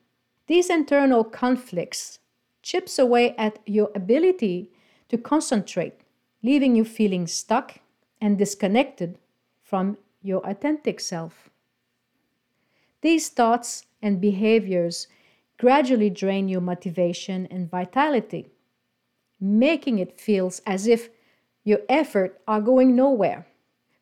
these 0.47 0.71
internal 0.71 1.25
conflicts 1.25 2.19
chips 2.63 2.99
away 2.99 3.35
at 3.37 3.59
your 3.67 3.91
ability 3.95 4.71
to 5.09 5.19
concentrate, 5.19 6.01
leaving 6.43 6.75
you 6.77 6.85
feeling 6.85 7.27
stuck 7.27 7.81
and 8.21 8.37
disconnected 8.37 9.19
from 9.63 9.97
your 10.23 10.45
authentic 10.49 11.01
self. 11.01 11.51
These 13.01 13.29
thoughts 13.29 13.87
and 14.03 14.21
behaviors 14.21 15.07
gradually 15.59 16.11
drain 16.11 16.49
your 16.49 16.61
motivation 16.61 17.47
and 17.51 17.71
vitality, 17.71 18.49
making 19.41 19.99
it 19.99 20.21
feel 20.21 20.53
as 20.67 20.87
if 20.87 21.11
your 21.65 21.81
efforts 21.89 22.39
are 22.49 22.61
going 22.61 22.97
nowhere. 22.97 23.47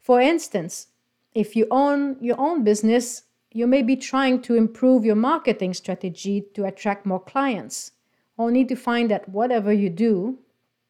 For 0.01 0.21
instance, 0.21 0.89
if 1.37 1.55
you 1.55 1.67
own 1.71 2.17
your 2.19 2.41
own 2.41 2.65
business, 2.65 3.25
you 3.53 3.67
may 3.67 3.83
be 3.83 3.95
trying 3.95 4.41
to 4.41 4.55
improve 4.55 5.05
your 5.05 5.17
marketing 5.17 5.75
strategy 5.75 6.41
to 6.55 6.65
attract 6.65 7.05
more 7.05 7.21
clients, 7.21 7.93
only 8.39 8.65
to 8.65 8.75
find 8.75 9.11
that 9.11 9.29
whatever 9.29 9.71
you 9.71 9.91
do, 9.91 10.39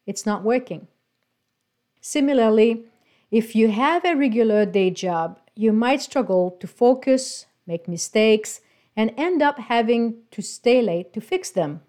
it's 0.05 0.25
not 0.25 0.43
working. 0.43 0.87
Similarly, 1.99 2.85
if 3.29 3.57
you 3.57 3.71
have 3.71 4.05
a 4.05 4.15
regular 4.15 4.65
day 4.65 4.89
job, 4.89 5.37
you 5.53 5.73
might 5.73 6.01
struggle 6.01 6.51
to 6.61 6.65
focus, 6.65 7.45
make 7.65 7.89
mistakes, 7.89 8.61
and 8.95 9.13
end 9.17 9.41
up 9.41 9.59
having 9.59 10.19
to 10.31 10.41
stay 10.41 10.81
late 10.81 11.11
to 11.11 11.19
fix 11.19 11.49
them. 11.49 11.81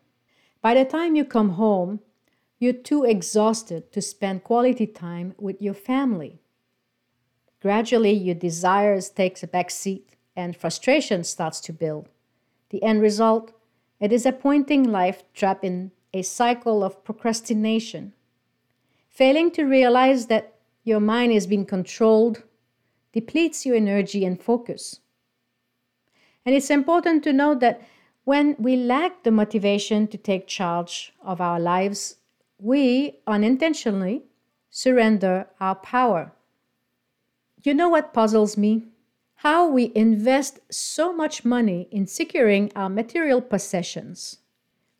By 0.61 0.75
the 0.75 0.85
time 0.85 1.15
you 1.15 1.25
come 1.25 1.51
home, 1.51 2.01
you're 2.59 2.73
too 2.73 3.05
exhausted 3.05 3.93
to 3.93 4.03
spend 4.03 4.43
quality 4.43 4.89
time 4.89 5.37
with 5.39 5.63
your 5.63 5.75
family. 5.75 6.41
Gradually, 7.61 8.13
your 8.13 8.35
desires 8.35 9.09
takes 9.09 9.43
a 9.43 9.49
back 9.49 9.71
seat 9.71 10.17
and 10.37 10.57
frustration 10.57 11.25
starts 11.25 11.61
to 11.61 11.73
build. 11.73 12.09
The 12.71 12.83
end 12.83 13.03
result, 13.03 13.53
a 14.01 14.09
disappointing 14.09 14.85
life 14.85 15.25
trapped 15.35 15.65
in 15.65 15.91
a 16.15 16.23
cycle 16.23 16.85
of 16.85 17.03
procrastination. 17.05 18.13
Failing 19.09 19.51
to 19.53 19.65
realize 19.65 20.27
that 20.27 20.55
your 20.85 21.01
mind 21.01 21.33
is 21.33 21.47
being 21.47 21.67
controlled 21.67 22.45
depletes 23.13 23.67
your 23.67 23.75
energy 23.75 24.25
and 24.25 24.41
focus. 24.41 25.01
And 26.47 26.55
it's 26.55 26.71
important 26.71 27.25
to 27.25 27.33
note 27.33 27.61
that 27.61 27.83
when 28.25 28.55
we 28.59 28.77
lack 28.77 29.25
the 29.25 29.31
motivation 29.31 30.07
to 30.09 30.19
take 30.19 30.47
charge 30.47 31.13
of 31.23 31.41
our 31.41 31.59
lives, 31.59 32.17
we 32.59 33.19
unintentionally 33.27 34.23
surrender 34.71 35.47
our 35.61 35.75
power. 35.75 36.33
You 37.63 37.75
know 37.75 37.89
what 37.89 38.15
puzzles 38.15 38.57
me? 38.57 38.87
How 39.37 39.69
we 39.69 39.93
invest 39.95 40.61
so 40.71 41.13
much 41.13 41.45
money 41.45 41.89
in 41.91 42.07
securing 42.07 42.73
our 42.75 42.89
material 42.89 43.41
possessions. 43.41 44.39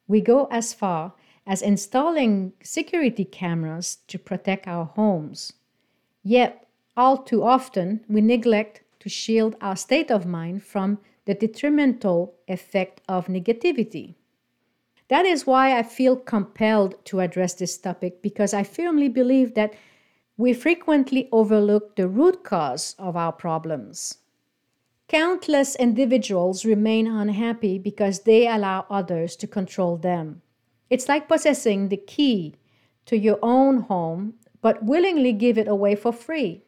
We 0.07 0.21
go 0.21 0.47
as 0.51 0.73
far 0.73 1.15
as 1.47 1.63
installing 1.63 2.53
security 2.63 3.25
cameras 3.25 3.99
to 4.09 4.19
protect 4.19 4.67
our 4.67 4.85
homes. 4.85 5.53
Yet, 6.23 6.67
all 6.97 7.19
too 7.19 7.43
often, 7.43 8.05
we 8.09 8.21
neglect 8.21 8.83
to 9.01 9.09
shield 9.09 9.57
our 9.61 9.77
state 9.77 10.11
of 10.11 10.27
mind 10.27 10.65
from 10.65 10.99
the 11.25 11.35
detrimental 11.35 12.35
effect 12.49 13.01
of 13.09 13.27
negativity. 13.27 14.15
That 15.09 15.25
is 15.25 15.47
why 15.47 15.79
I 15.79 15.83
feel 15.83 16.17
compelled 16.17 17.03
to 17.07 17.21
address 17.21 17.55
this 17.55 17.79
topic 17.79 18.21
because 18.21 18.53
I 18.53 18.63
firmly 18.63 19.09
believe 19.09 19.55
that 19.55 19.73
we 20.39 20.55
frequently 20.55 21.29
overlook 21.31 21.97
the 21.97 22.09
root 22.09 22.43
cause 22.43 22.95
of 22.99 23.15
our 23.15 23.33
problems. 23.33 24.17
Countless 25.07 25.77
individuals 25.77 26.65
remain 26.65 27.07
unhappy 27.07 27.79
because 27.79 28.21
they 28.21 28.49
allow 28.49 28.87
others 28.89 29.37
to 29.37 29.47
control 29.47 29.99
them. 29.99 30.41
It's 30.89 31.09
like 31.09 31.29
possessing 31.29 31.91
the 31.91 31.99
key 31.99 32.55
to 33.05 33.19
your 33.19 33.39
own 33.43 33.83
home, 33.83 34.35
but 34.63 34.83
willingly 34.83 35.35
give 35.35 35.59
it 35.59 35.69
away 35.69 35.95
for 35.95 36.13
free 36.13 36.63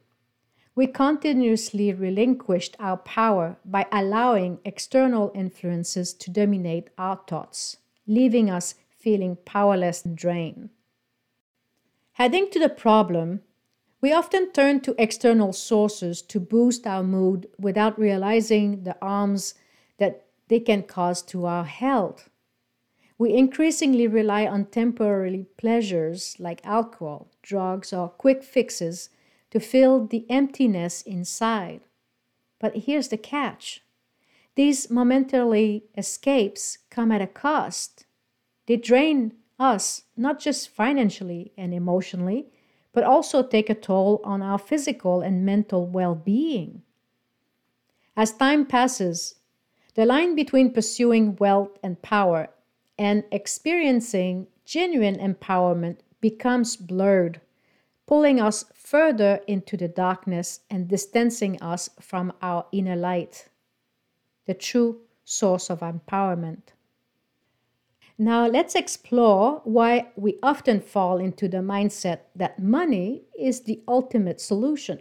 we 0.75 0.87
continuously 0.87 1.93
relinquished 1.93 2.75
our 2.79 2.97
power 2.97 3.59
by 3.67 3.87
allowing 3.93 4.59
external 4.65 5.31
influences 5.35 6.15
to 6.15 6.31
dominate 6.31 6.89
our 6.97 7.21
thoughts, 7.27 7.77
leaving 8.07 8.49
us 8.49 8.77
feeling 8.89 9.37
powerless 9.45 10.05
and 10.05 10.17
drained. 10.17 10.71
Adding 12.19 12.51
to 12.53 12.59
the 12.59 12.69
problem, 12.69 13.43
we 14.01 14.13
often 14.13 14.51
turn 14.53 14.81
to 14.81 14.95
external 14.99 15.53
sources 15.53 16.23
to 16.23 16.41
boost 16.41 16.87
our 16.87 17.03
mood 17.03 17.49
without 17.59 17.99
realizing 17.99 18.85
the 18.85 18.97
harms 19.03 19.55
that 19.99 20.27
they 20.49 20.61
can 20.61 20.83
cause 20.83 21.23
to 21.23 21.47
our 21.47 21.65
health. 21.65 22.31
We 23.19 23.35
increasingly 23.35 24.07
rely 24.07 24.47
on 24.47 24.65
temporary 24.67 25.47
pleasures 25.59 26.37
like 26.39 26.65
alcohol, 26.65 27.31
drugs, 27.43 27.93
or 27.93 28.09
quick 28.09 28.43
fixes 28.43 29.11
to 29.51 29.61
fill 29.61 30.07
the 30.07 30.25
emptiness 30.31 31.03
inside. 31.03 31.83
But 32.59 32.77
here's 32.77 33.09
the 33.09 33.19
catch 33.19 33.83
these 34.55 34.91
momentary 34.91 35.85
escapes 35.97 36.79
come 36.91 37.13
at 37.13 37.23
a 37.23 37.27
cost. 37.27 38.07
They 38.67 38.77
drain 38.77 39.35
us 39.59 40.03
not 40.17 40.41
just 40.41 40.69
financially 40.69 41.53
and 41.57 41.73
emotionally, 41.73 42.51
but 42.93 43.05
also 43.05 43.43
take 43.43 43.71
a 43.71 43.75
toll 43.75 44.21
on 44.25 44.43
our 44.43 44.59
physical 44.59 45.21
and 45.21 45.45
mental 45.45 45.87
well 45.87 46.15
being. 46.15 46.83
As 48.17 48.33
time 48.33 48.67
passes, 48.67 49.37
the 49.95 50.05
line 50.05 50.35
between 50.35 50.73
pursuing 50.73 51.37
wealth 51.37 51.79
and 51.83 52.01
power 52.03 52.49
and 52.99 53.25
experiencing 53.33 54.47
genuine 54.65 55.17
empowerment 55.17 55.99
becomes 56.21 56.77
blurred 56.77 57.41
pulling 58.11 58.41
us 58.41 58.65
further 58.75 59.39
into 59.47 59.77
the 59.77 59.87
darkness 59.87 60.63
and 60.69 60.89
distancing 60.89 61.63
us 61.63 61.89
from 62.01 62.33
our 62.43 62.67
inner 62.73 62.97
light, 62.97 63.47
the 64.47 64.55
true 64.55 65.03
source 65.25 65.71
of 65.71 65.79
empowerment. 65.79 66.75
Now, 68.23 68.47
let's 68.47 68.75
explore 68.75 69.63
why 69.65 70.09
we 70.15 70.37
often 70.43 70.83
fall 70.83 71.17
into 71.17 71.49
the 71.49 71.63
mindset 71.65 72.19
that 72.37 72.63
money 72.63 73.23
is 73.35 73.63
the 73.63 73.81
ultimate 73.89 74.43
solution. 74.43 75.01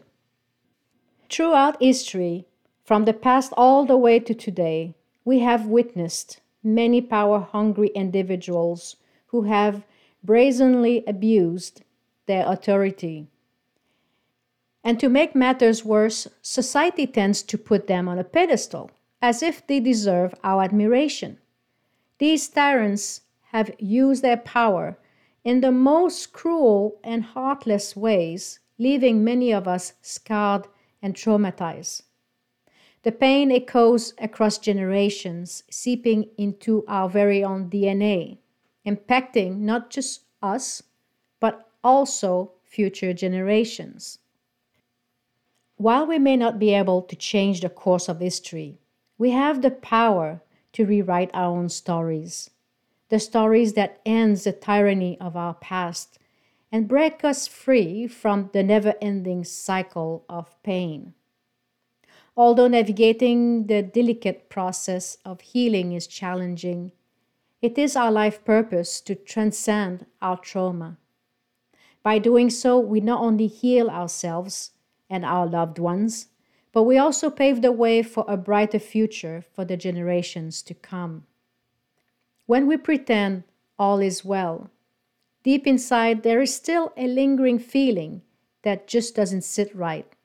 Throughout 1.30 1.82
history, 1.82 2.46
from 2.86 3.04
the 3.04 3.12
past 3.12 3.52
all 3.58 3.86
the 3.86 3.98
way 3.98 4.20
to 4.20 4.34
today, 4.34 4.96
we 5.26 5.40
have 5.40 5.68
witnessed 5.68 6.40
many 6.64 7.02
power 7.02 7.40
hungry 7.40 7.90
individuals 7.90 8.96
who 9.28 9.42
have 9.42 9.84
brazenly 10.24 11.04
abused 11.06 11.84
their 12.26 12.48
authority. 12.48 13.28
And 14.82 14.98
to 14.98 15.10
make 15.10 15.36
matters 15.36 15.84
worse, 15.84 16.26
society 16.42 17.06
tends 17.06 17.44
to 17.44 17.58
put 17.58 17.88
them 17.88 18.08
on 18.08 18.18
a 18.18 18.24
pedestal, 18.24 18.92
as 19.22 19.44
if 19.44 19.68
they 19.68 19.82
deserve 19.82 20.34
our 20.42 20.64
admiration. 20.64 21.38
These 22.20 22.50
tyrants 22.50 23.22
have 23.52 23.72
used 23.80 24.22
their 24.22 24.38
power 24.38 25.00
in 25.46 25.62
the 25.62 25.72
most 25.72 26.34
cruel 26.34 27.00
and 27.02 27.24
heartless 27.24 27.96
ways, 27.96 28.60
leaving 28.78 29.24
many 29.24 29.54
of 29.54 29.68
us 29.68 29.94
scarred 30.02 30.68
and 31.02 31.16
traumatized. 31.16 32.04
The 33.04 33.14
pain 33.14 33.52
echoes 33.52 34.14
across 34.18 34.58
generations, 34.58 35.64
seeping 35.72 36.30
into 36.38 36.84
our 36.90 37.08
very 37.08 37.42
own 37.42 37.70
DNA, 37.70 38.40
impacting 38.86 39.60
not 39.60 39.90
just 39.90 40.26
us, 40.44 40.84
but 41.40 41.70
also 41.82 42.52
future 42.66 43.14
generations. 43.14 44.20
While 45.78 46.06
we 46.06 46.20
may 46.20 46.36
not 46.36 46.60
be 46.60 46.74
able 46.74 47.02
to 47.04 47.16
change 47.16 47.62
the 47.62 47.70
course 47.70 48.10
of 48.10 48.20
history, 48.20 48.78
we 49.18 49.32
have 49.32 49.62
the 49.62 49.72
power 49.72 50.42
to 50.74 50.86
rewrite 50.86 51.32
our 51.34 51.58
own 51.58 51.70
stories, 51.70 52.50
the 53.10 53.20
stories 53.20 53.74
that 53.74 54.00
ends 54.06 54.44
the 54.44 54.52
tyranny 54.52 55.18
of 55.20 55.36
our 55.36 55.54
past 55.54 56.20
and 56.72 56.88
break 56.88 57.24
us 57.24 57.48
free 57.48 58.08
from 58.08 58.50
the 58.54 58.64
never-ending 58.64 59.44
cycle 59.44 60.24
of 60.30 60.62
pain. 60.64 61.14
Although 62.38 62.68
navigating 62.68 63.68
the 63.68 63.82
delicate 63.82 64.50
process 64.50 65.18
of 65.26 65.42
healing 65.42 65.94
is 65.94 66.08
challenging, 66.08 66.92
it 67.62 67.78
is 67.78 67.96
our 67.96 68.12
life 68.12 68.46
purpose 68.46 69.02
to 69.02 69.16
transcend 69.16 70.06
our 70.22 70.38
trauma 70.38 70.98
by 72.02 72.18
doing 72.18 72.50
so, 72.50 72.80
we 72.80 73.02
not 73.02 73.22
only 73.22 73.48
heal 73.48 73.90
ourselves 73.90 74.72
and 75.10 75.26
our 75.26 75.46
loved 75.46 75.80
ones, 75.80 76.28
but 76.80 76.84
we 76.84 76.98
also 76.98 77.30
pave 77.30 77.62
the 77.62 77.74
way 77.74 78.02
for 78.02 78.24
a 78.26 78.38
brighter 78.38 78.80
future 78.80 79.44
for 79.52 79.66
the 79.66 79.76
generations 79.76 80.62
to 80.62 80.74
come. 80.74 81.26
When 82.46 82.68
we 82.68 82.78
pretend 82.78 83.44
all 83.78 84.00
is 84.00 84.24
well, 84.24 84.70
deep 85.44 85.68
inside 85.68 86.24
there 86.24 86.42
is 86.42 86.56
still 86.56 86.94
a 86.96 87.06
lingering 87.06 87.60
feeling 87.60 88.22
that 88.62 88.88
just 88.88 89.14
doesn't 89.14 89.44
sit 89.44 89.76
right. 89.76 90.16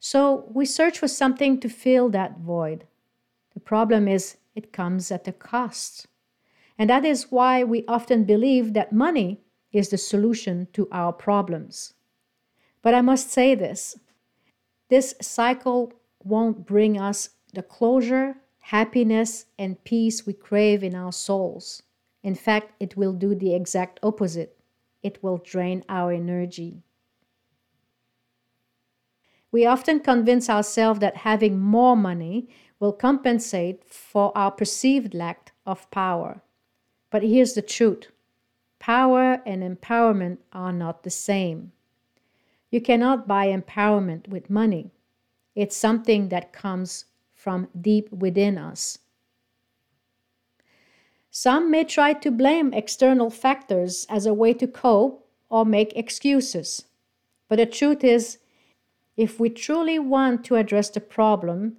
So 0.00 0.50
we 0.52 0.66
search 0.66 0.98
for 0.98 1.06
something 1.06 1.60
to 1.60 1.68
fill 1.68 2.08
that 2.08 2.40
void. 2.40 2.88
The 3.54 3.60
problem 3.60 4.08
is, 4.08 4.38
it 4.56 4.72
comes 4.72 5.12
at 5.12 5.28
a 5.28 5.32
cost. 5.32 6.08
And 6.76 6.90
that 6.90 7.04
is 7.04 7.30
why 7.30 7.62
we 7.62 7.84
often 7.86 8.24
believe 8.24 8.72
that 8.72 8.92
money 8.92 9.38
is 9.70 9.90
the 9.90 9.96
solution 9.96 10.66
to 10.72 10.88
our 10.90 11.12
problems. 11.12 11.94
But 12.82 12.94
I 12.94 13.00
must 13.00 13.30
say 13.30 13.54
this 13.54 13.96
this 14.92 15.14
cycle 15.22 15.90
won't 16.22 16.66
bring 16.66 17.00
us 17.00 17.30
the 17.54 17.62
closure, 17.62 18.36
happiness, 18.60 19.46
and 19.58 19.82
peace 19.84 20.26
we 20.26 20.34
crave 20.34 20.84
in 20.84 20.94
our 20.94 21.10
souls. 21.12 21.82
In 22.22 22.34
fact, 22.34 22.74
it 22.78 22.94
will 22.94 23.14
do 23.14 23.34
the 23.34 23.54
exact 23.54 23.98
opposite. 24.02 24.54
It 25.02 25.22
will 25.22 25.38
drain 25.38 25.82
our 25.88 26.12
energy. 26.12 26.82
We 29.50 29.64
often 29.64 29.98
convince 29.98 30.50
ourselves 30.50 31.00
that 31.00 31.16
having 31.28 31.58
more 31.58 31.96
money 31.96 32.50
will 32.78 32.92
compensate 32.92 33.84
for 33.86 34.30
our 34.36 34.50
perceived 34.50 35.14
lack 35.14 35.52
of 35.64 35.90
power. 35.90 36.42
But 37.08 37.22
here's 37.22 37.54
the 37.54 37.62
truth 37.62 38.08
power 38.78 39.40
and 39.46 39.62
empowerment 39.62 40.36
are 40.52 40.72
not 40.72 41.02
the 41.02 41.10
same. 41.10 41.72
You 42.72 42.80
cannot 42.80 43.28
buy 43.28 43.48
empowerment 43.48 44.28
with 44.28 44.48
money, 44.48 44.90
it's 45.54 45.76
something 45.76 46.30
that 46.30 46.54
comes 46.54 47.04
from 47.34 47.68
deep 47.78 48.10
within 48.10 48.56
us. 48.56 48.98
Some 51.30 51.70
may 51.70 51.84
try 51.84 52.14
to 52.14 52.30
blame 52.30 52.72
external 52.72 53.28
factors 53.28 54.06
as 54.08 54.24
a 54.24 54.32
way 54.32 54.54
to 54.54 54.66
cope 54.66 55.28
or 55.50 55.66
make 55.66 55.94
excuses. 55.94 56.84
But 57.46 57.56
the 57.56 57.66
truth 57.66 58.02
is, 58.02 58.38
if 59.18 59.38
we 59.38 59.50
truly 59.50 59.98
want 59.98 60.42
to 60.46 60.56
address 60.56 60.88
the 60.88 61.00
problem, 61.00 61.76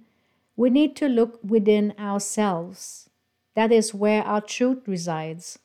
we 0.54 0.70
need 0.70 0.94
to 0.96 1.08
look 1.08 1.40
within 1.42 1.92
ourselves. 1.98 3.10
That 3.54 3.72
is 3.72 3.92
where 3.92 4.22
our 4.22 4.40
truth 4.40 4.86
resides 4.86 5.58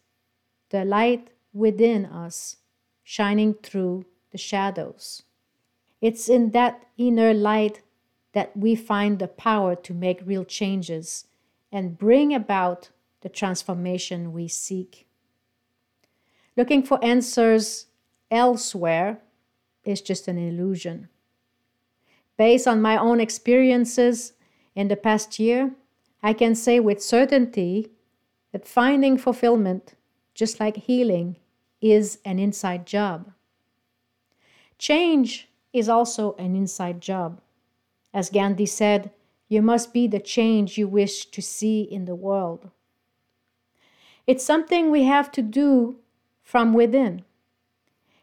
the 0.71 0.85
light 0.85 1.29
within 1.53 2.07
us, 2.07 2.57
shining 3.03 3.53
through 3.53 4.05
the 4.31 4.37
shadows. 4.37 5.23
It's 6.01 6.29
in 6.29 6.51
that 6.51 6.85
inner 6.97 7.33
light 7.33 7.81
that 8.33 8.55
we 8.55 8.75
find 8.75 9.19
the 9.19 9.27
power 9.27 9.75
to 9.75 9.93
make 9.93 10.21
real 10.25 10.45
changes 10.45 11.27
and 11.71 11.97
bring 11.97 12.33
about 12.33 12.89
the 13.21 13.29
transformation 13.29 14.31
we 14.31 14.47
seek. 14.47 15.07
Looking 16.55 16.83
for 16.83 17.03
answers 17.03 17.87
elsewhere 18.31 19.19
is 19.83 20.01
just 20.01 20.27
an 20.27 20.37
illusion. 20.37 21.09
Based 22.37 22.67
on 22.67 22.81
my 22.81 22.97
own 22.97 23.19
experiences 23.19 24.33
in 24.75 24.87
the 24.87 24.95
past 24.95 25.39
year, 25.39 25.71
I 26.21 26.33
can 26.33 26.55
say 26.55 26.79
with 26.79 27.03
certainty 27.03 27.91
that 28.51 28.67
finding 28.67 29.17
fulfillment, 29.17 29.95
just 30.33 30.59
like 30.59 30.77
healing, 30.77 31.37
is 31.81 32.19
an 32.25 32.39
inside 32.39 32.85
job. 32.85 33.31
Change 34.79 35.49
is 35.73 35.89
also 35.89 36.35
an 36.39 36.55
inside 36.55 37.01
job. 37.01 37.41
As 38.13 38.29
Gandhi 38.29 38.65
said, 38.65 39.11
you 39.49 39.61
must 39.61 39.93
be 39.93 40.07
the 40.07 40.19
change 40.19 40.77
you 40.77 40.87
wish 40.87 41.25
to 41.25 41.41
see 41.41 41.81
in 41.81 42.05
the 42.05 42.15
world. 42.15 42.69
It's 44.25 44.45
something 44.45 44.89
we 44.89 45.03
have 45.03 45.31
to 45.33 45.41
do 45.41 45.97
from 46.41 46.73
within. 46.73 47.25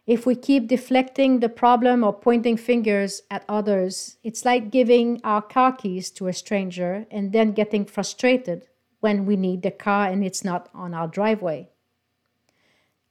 If 0.06 0.24
we 0.24 0.34
keep 0.36 0.68
deflecting 0.68 1.40
the 1.40 1.48
problem 1.48 2.04
or 2.04 2.12
pointing 2.12 2.56
fingers 2.56 3.22
at 3.30 3.44
others, 3.48 4.16
it's 4.22 4.44
like 4.44 4.70
giving 4.70 5.20
our 5.24 5.42
car 5.42 5.72
keys 5.72 6.10
to 6.12 6.28
a 6.28 6.32
stranger 6.32 7.06
and 7.10 7.32
then 7.32 7.52
getting 7.52 7.84
frustrated 7.84 8.68
when 9.00 9.26
we 9.26 9.36
need 9.36 9.62
the 9.62 9.70
car 9.72 10.08
and 10.08 10.24
it's 10.24 10.44
not 10.44 10.68
on 10.72 10.94
our 10.94 11.08
driveway. 11.08 11.68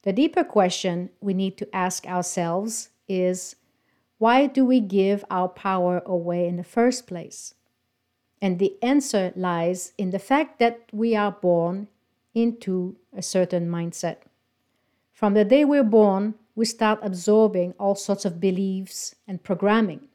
The 0.02 0.12
deeper 0.12 0.42
question 0.42 1.10
we 1.20 1.34
need 1.34 1.58
to 1.58 1.76
ask 1.76 2.06
ourselves 2.06 2.88
is 3.08 3.56
why 4.18 4.46
do 4.46 4.64
we 4.64 4.80
give 4.80 5.24
our 5.30 5.48
power 5.48 6.02
away 6.06 6.46
in 6.46 6.56
the 6.56 6.64
first 6.64 7.06
place? 7.06 7.54
And 8.40 8.58
the 8.58 8.76
answer 8.82 9.32
lies 9.36 9.92
in 9.98 10.10
the 10.10 10.18
fact 10.18 10.58
that 10.58 10.84
we 10.92 11.14
are 11.14 11.32
born 11.32 11.88
into 12.34 12.96
a 13.16 13.22
certain 13.22 13.68
mindset. 13.68 14.18
From 15.12 15.34
the 15.34 15.44
day 15.44 15.64
we're 15.64 15.82
born, 15.82 16.34
we 16.54 16.64
start 16.64 16.98
absorbing 17.02 17.74
all 17.78 17.94
sorts 17.94 18.24
of 18.24 18.40
beliefs 18.40 19.14
and 19.26 19.42
programming. 19.42 20.08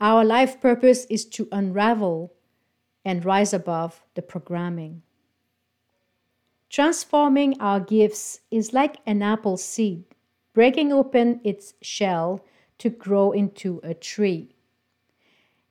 Our 0.00 0.24
life 0.24 0.60
purpose 0.60 1.06
is 1.06 1.24
to 1.26 1.48
unravel 1.50 2.32
and 3.04 3.24
rise 3.24 3.52
above 3.52 4.04
the 4.14 4.22
programming. 4.22 5.02
Transforming 6.70 7.60
our 7.60 7.80
gifts 7.80 8.40
is 8.50 8.72
like 8.72 8.98
an 9.06 9.22
apple 9.22 9.56
seed, 9.56 10.04
breaking 10.58 10.92
open 10.92 11.40
its 11.44 11.74
shell 11.80 12.44
to 12.78 12.90
grow 12.90 13.30
into 13.30 13.80
a 13.84 13.94
tree. 13.94 14.56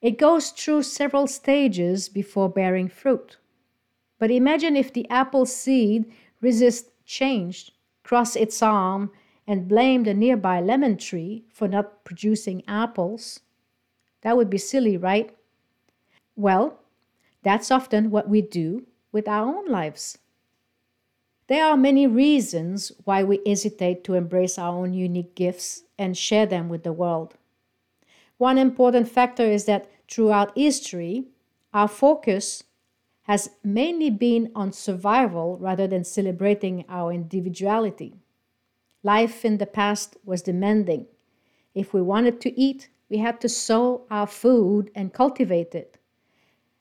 It 0.01 0.17
goes 0.17 0.51
through 0.51 0.83
several 0.83 1.27
stages 1.27 2.07
before 2.07 2.47
bearing 2.47 2.87
fruit. 2.87 3.35
But 4.17 4.31
imagine 4.31 4.77
if 4.77 4.93
the 4.93 5.05
apple 5.09 5.45
seed 5.45 6.09
resists 6.39 6.89
change, 7.03 7.73
cross 8.03 8.37
its 8.37 8.61
arm, 8.61 9.11
and 9.45 9.67
blame 9.67 10.05
the 10.05 10.13
nearby 10.13 10.61
lemon 10.61 10.95
tree 10.95 11.43
for 11.51 11.67
not 11.67 12.05
producing 12.05 12.63
apples. 12.65 13.41
That 14.21 14.37
would 14.37 14.49
be 14.49 14.57
silly, 14.57 14.95
right? 14.95 15.35
Well, 16.37 16.79
that's 17.43 17.71
often 17.71 18.09
what 18.09 18.29
we 18.29 18.41
do 18.41 18.87
with 19.11 19.27
our 19.27 19.53
own 19.53 19.67
lives. 19.67 20.17
There 21.47 21.65
are 21.65 21.77
many 21.77 22.07
reasons 22.07 22.91
why 23.05 23.23
we 23.23 23.39
hesitate 23.45 24.03
to 24.03 24.15
embrace 24.15 24.57
our 24.57 24.77
own 24.77 24.93
unique 24.93 25.33
gifts 25.33 25.83
and 25.97 26.17
share 26.17 26.45
them 26.45 26.67
with 26.67 26.83
the 26.83 26.91
world. 26.91 27.35
One 28.37 28.57
important 28.57 29.09
factor 29.09 29.43
is 29.43 29.65
that 29.65 29.89
throughout 30.09 30.57
history, 30.57 31.25
our 31.73 31.87
focus 31.87 32.63
has 33.23 33.49
mainly 33.63 34.09
been 34.09 34.51
on 34.55 34.71
survival 34.71 35.57
rather 35.57 35.87
than 35.87 36.03
celebrating 36.03 36.85
our 36.87 37.11
individuality. 37.11 38.13
Life 39.03 39.43
in 39.45 39.57
the 39.57 39.65
past 39.65 40.17
was 40.25 40.41
demanding. 40.41 41.07
If 41.73 41.93
we 41.93 42.01
wanted 42.01 42.41
to 42.41 42.59
eat, 42.59 42.89
we 43.09 43.17
had 43.17 43.39
to 43.41 43.49
sow 43.49 44.05
our 44.11 44.27
food 44.27 44.91
and 44.95 45.13
cultivate 45.13 45.73
it. 45.75 45.97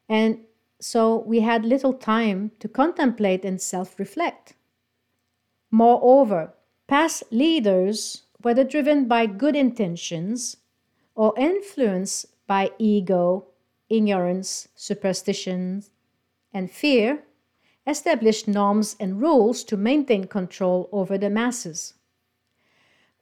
And 0.08 0.40
so 0.80 1.18
we 1.18 1.40
had 1.40 1.64
little 1.64 1.94
time 1.94 2.52
to 2.60 2.68
contemplate 2.68 3.44
and 3.44 3.60
self 3.60 3.98
reflect. 3.98 4.54
Moreover, 5.70 6.54
past 6.86 7.24
leaders, 7.30 8.22
whether 8.42 8.64
driven 8.64 9.06
by 9.06 9.26
good 9.26 9.56
intentions 9.56 10.58
or 11.14 11.34
influenced 11.36 12.26
by 12.46 12.70
ego, 12.78 13.46
ignorance, 13.88 14.68
superstitions, 14.74 15.90
and 16.52 16.70
fear, 16.70 17.24
established 17.86 18.48
norms 18.48 18.96
and 18.98 19.20
rules 19.20 19.64
to 19.64 19.76
maintain 19.76 20.26
control 20.26 20.88
over 20.92 21.16
the 21.16 21.30
masses. 21.30 21.94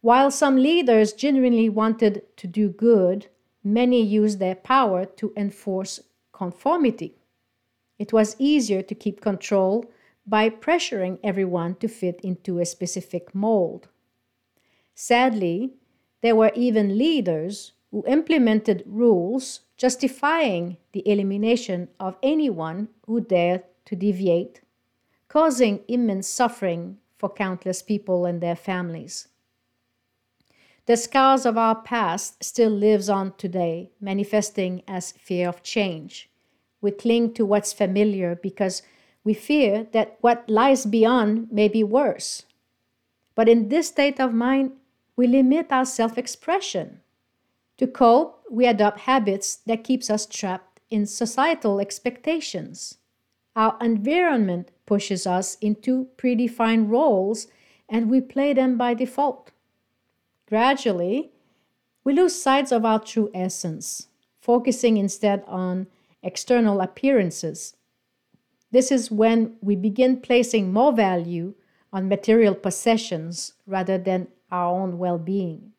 While 0.01 0.31
some 0.31 0.57
leaders 0.57 1.13
genuinely 1.13 1.69
wanted 1.69 2.37
to 2.37 2.47
do 2.47 2.69
good, 2.69 3.29
many 3.63 4.03
used 4.03 4.39
their 4.39 4.55
power 4.55 5.07
to 5.07 5.33
enforce 5.37 6.01
conformity. 6.33 7.17
It 8.05 8.13
was 8.13 8.37
easier 8.39 8.83
to 8.83 8.95
keep 8.95 9.23
control 9.23 9.91
by 10.27 10.51
pressuring 10.51 11.19
everyone 11.25 11.77
to 11.77 11.89
fit 11.89 12.21
into 12.23 12.59
a 12.59 12.67
specific 12.67 13.35
mold. 13.35 13.89
Sadly, 14.95 15.73
there 16.21 16.37
were 16.37 16.53
even 16.55 16.99
leaders 16.99 17.73
who 17.91 18.05
implemented 18.07 18.83
rules 18.85 19.61
justifying 19.79 20.77
the 20.93 21.03
elimination 21.09 21.89
of 21.99 22.19
anyone 22.23 22.89
who 23.07 23.23
dared 23.23 23.65
to 23.87 23.97
deviate, 23.97 24.61
causing 25.29 25.81
immense 25.89 26.29
suffering 26.29 26.99
for 27.17 27.31
countless 27.33 27.81
people 27.81 28.27
and 28.27 28.43
their 28.43 28.55
families. 28.71 29.29
The 30.85 30.99
scars 30.99 31.47
of 31.47 31.57
our 31.57 31.77
past 31.77 32.45
still 32.45 32.69
lives 32.69 33.09
on 33.09 33.33
today, 33.39 33.93
manifesting 33.99 34.83
as 34.87 35.13
fear 35.13 35.49
of 35.49 35.63
change. 35.63 36.29
We 36.85 36.91
cling 36.91 37.33
to 37.33 37.47
what's 37.47 37.73
familiar 37.73 38.35
because 38.35 38.83
we 39.25 39.33
fear 39.33 39.87
that 39.93 40.19
what 40.21 40.45
lies 40.51 40.85
beyond 40.85 41.51
may 41.51 41.67
be 41.67 41.83
worse. 41.83 42.43
But 43.35 43.49
in 43.49 43.71
this 43.71 43.89
state 43.89 44.21
of 44.21 44.35
mind, 44.35 44.73
we 45.17 45.27
limit 45.27 45.69
our 45.71 45.87
self-expression. 45.87 47.01
To 47.79 47.87
cope, 47.87 48.43
we 48.51 48.67
adopt 48.67 49.01
habits 49.01 49.57
that 49.65 49.83
keeps 49.83 50.11
us 50.11 50.27
trapped 50.27 50.81
in 50.91 51.07
societal 51.07 51.81
expectations. 51.81 52.99
Our 53.57 53.79
environment 53.81 54.71
pushes 54.85 55.27
us 55.27 55.57
into 55.63 56.09
predefined 56.19 56.91
roles 56.91 57.47
and 57.89 58.11
we 58.11 58.21
play 58.21 58.53
them 58.53 58.77
by 58.77 58.93
default. 58.93 59.53
Gradually, 60.47 61.31
we 62.05 62.13
lose 62.13 62.43
sight 62.43 62.73
of 62.73 62.85
our 62.85 62.99
true 62.99 63.31
essence, 63.33 64.09
focusing 64.43 64.99
instead 64.99 65.43
on 65.47 65.87
external 66.25 66.81
appearances 66.81 67.77
this 68.75 68.91
is 68.91 69.09
when 69.09 69.57
we 69.63 69.77
begin 69.77 70.21
placing 70.21 70.73
more 70.73 70.93
value 70.93 71.55
on 71.93 72.09
material 72.09 72.57
possessions 72.57 73.53
rather 73.69 73.97
than 73.97 74.27
our 74.51 74.75
own 74.75 74.99
well 74.99 75.17
being. 75.17 75.73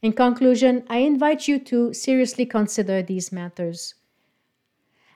In 0.00 0.14
conclusion, 0.14 0.84
I 0.88 1.00
invite 1.00 1.46
you 1.48 1.58
to 1.58 1.92
seriously 1.92 2.46
consider 2.46 3.02
these 3.02 3.30
matters. 3.30 3.94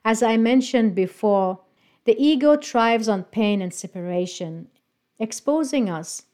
As 0.05 0.23
I 0.23 0.37
mentioned 0.37 0.95
before, 0.95 1.61
the 2.05 2.15
ego 2.23 2.59
thrives 2.59 3.09
on 3.09 3.25
pain 3.25 3.63
and 3.63 3.73
separation, 3.73 4.69
exposing 5.19 5.89
us 5.89 6.25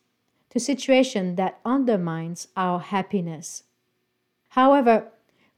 to 0.50 0.58
situation 0.58 1.36
that 1.36 1.60
undermines 1.64 2.48
our 2.56 2.80
happiness. 2.80 3.62
However, 4.48 5.12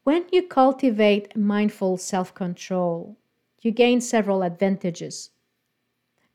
when 0.09 0.25
you 0.33 0.43
cultivate 0.43 1.37
mindful 1.37 1.99
self-control, 1.99 3.15
you 3.61 3.71
gain 3.71 4.01
several 4.01 4.43
advantages. 4.43 5.29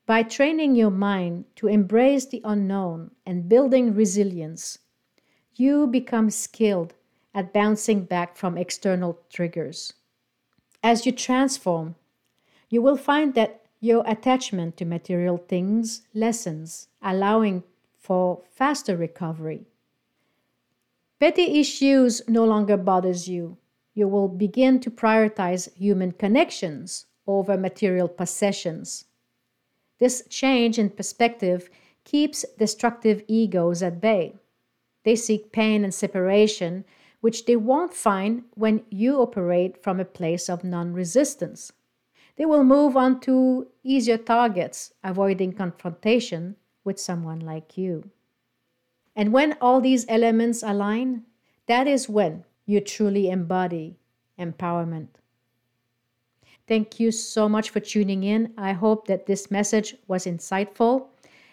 By 0.06 0.22
training 0.22 0.76
your 0.76 0.92
mind 0.92 1.46
to 1.56 1.66
embrace 1.66 2.24
the 2.24 2.40
unknown 2.44 3.10
and 3.26 3.48
building 3.48 3.92
resilience, 3.92 4.78
you 5.56 5.88
become 5.88 6.30
skilled 6.30 6.94
at 7.34 7.52
bouncing 7.52 8.04
back 8.04 8.36
from 8.36 8.56
external 8.56 9.18
triggers. 9.28 9.94
As 10.80 11.04
you 11.04 11.10
transform, 11.10 11.96
you 12.70 12.80
will 12.80 12.96
find 12.96 13.34
that 13.34 13.62
your 13.80 14.04
attachment 14.06 14.76
to 14.76 14.84
material 14.84 15.36
things 15.36 16.02
lessens, 16.14 16.86
allowing 17.02 17.64
for 17.98 18.40
faster 18.52 18.96
recovery. 18.96 19.66
Petty 21.18 21.58
issues 21.58 22.22
no 22.28 22.44
longer 22.44 22.76
bothers 22.76 23.26
you. 23.26 23.56
You 23.94 24.08
will 24.08 24.28
begin 24.28 24.80
to 24.80 24.90
prioritize 24.90 25.72
human 25.76 26.12
connections 26.12 27.06
over 27.26 27.56
material 27.56 28.08
possessions. 28.08 29.04
This 29.98 30.26
change 30.28 30.78
in 30.78 30.90
perspective 30.90 31.70
keeps 32.02 32.44
destructive 32.58 33.22
egos 33.28 33.82
at 33.82 34.00
bay. 34.00 34.34
They 35.04 35.16
seek 35.16 35.52
pain 35.52 35.84
and 35.84 35.94
separation, 35.94 36.84
which 37.20 37.46
they 37.46 37.56
won't 37.56 37.94
find 37.94 38.44
when 38.54 38.84
you 38.90 39.20
operate 39.20 39.82
from 39.82 40.00
a 40.00 40.04
place 40.04 40.48
of 40.50 40.64
non 40.64 40.92
resistance. 40.92 41.72
They 42.36 42.44
will 42.44 42.64
move 42.64 42.96
on 42.96 43.20
to 43.20 43.68
easier 43.84 44.18
targets, 44.18 44.92
avoiding 45.04 45.52
confrontation 45.52 46.56
with 46.82 46.98
someone 46.98 47.40
like 47.40 47.78
you. 47.78 48.10
And 49.14 49.32
when 49.32 49.56
all 49.60 49.80
these 49.80 50.04
elements 50.08 50.62
align, 50.62 51.22
that 51.66 51.86
is 51.86 52.08
when 52.08 52.44
you 52.66 52.80
truly 52.80 53.30
embody 53.30 53.98
empowerment. 54.38 55.08
Thank 56.66 56.98
you 56.98 57.10
so 57.10 57.48
much 57.48 57.70
for 57.70 57.80
tuning 57.80 58.24
in. 58.24 58.52
I 58.56 58.72
hope 58.72 59.06
that 59.06 59.26
this 59.26 59.50
message 59.50 59.96
was 60.08 60.24
insightful. 60.24 61.08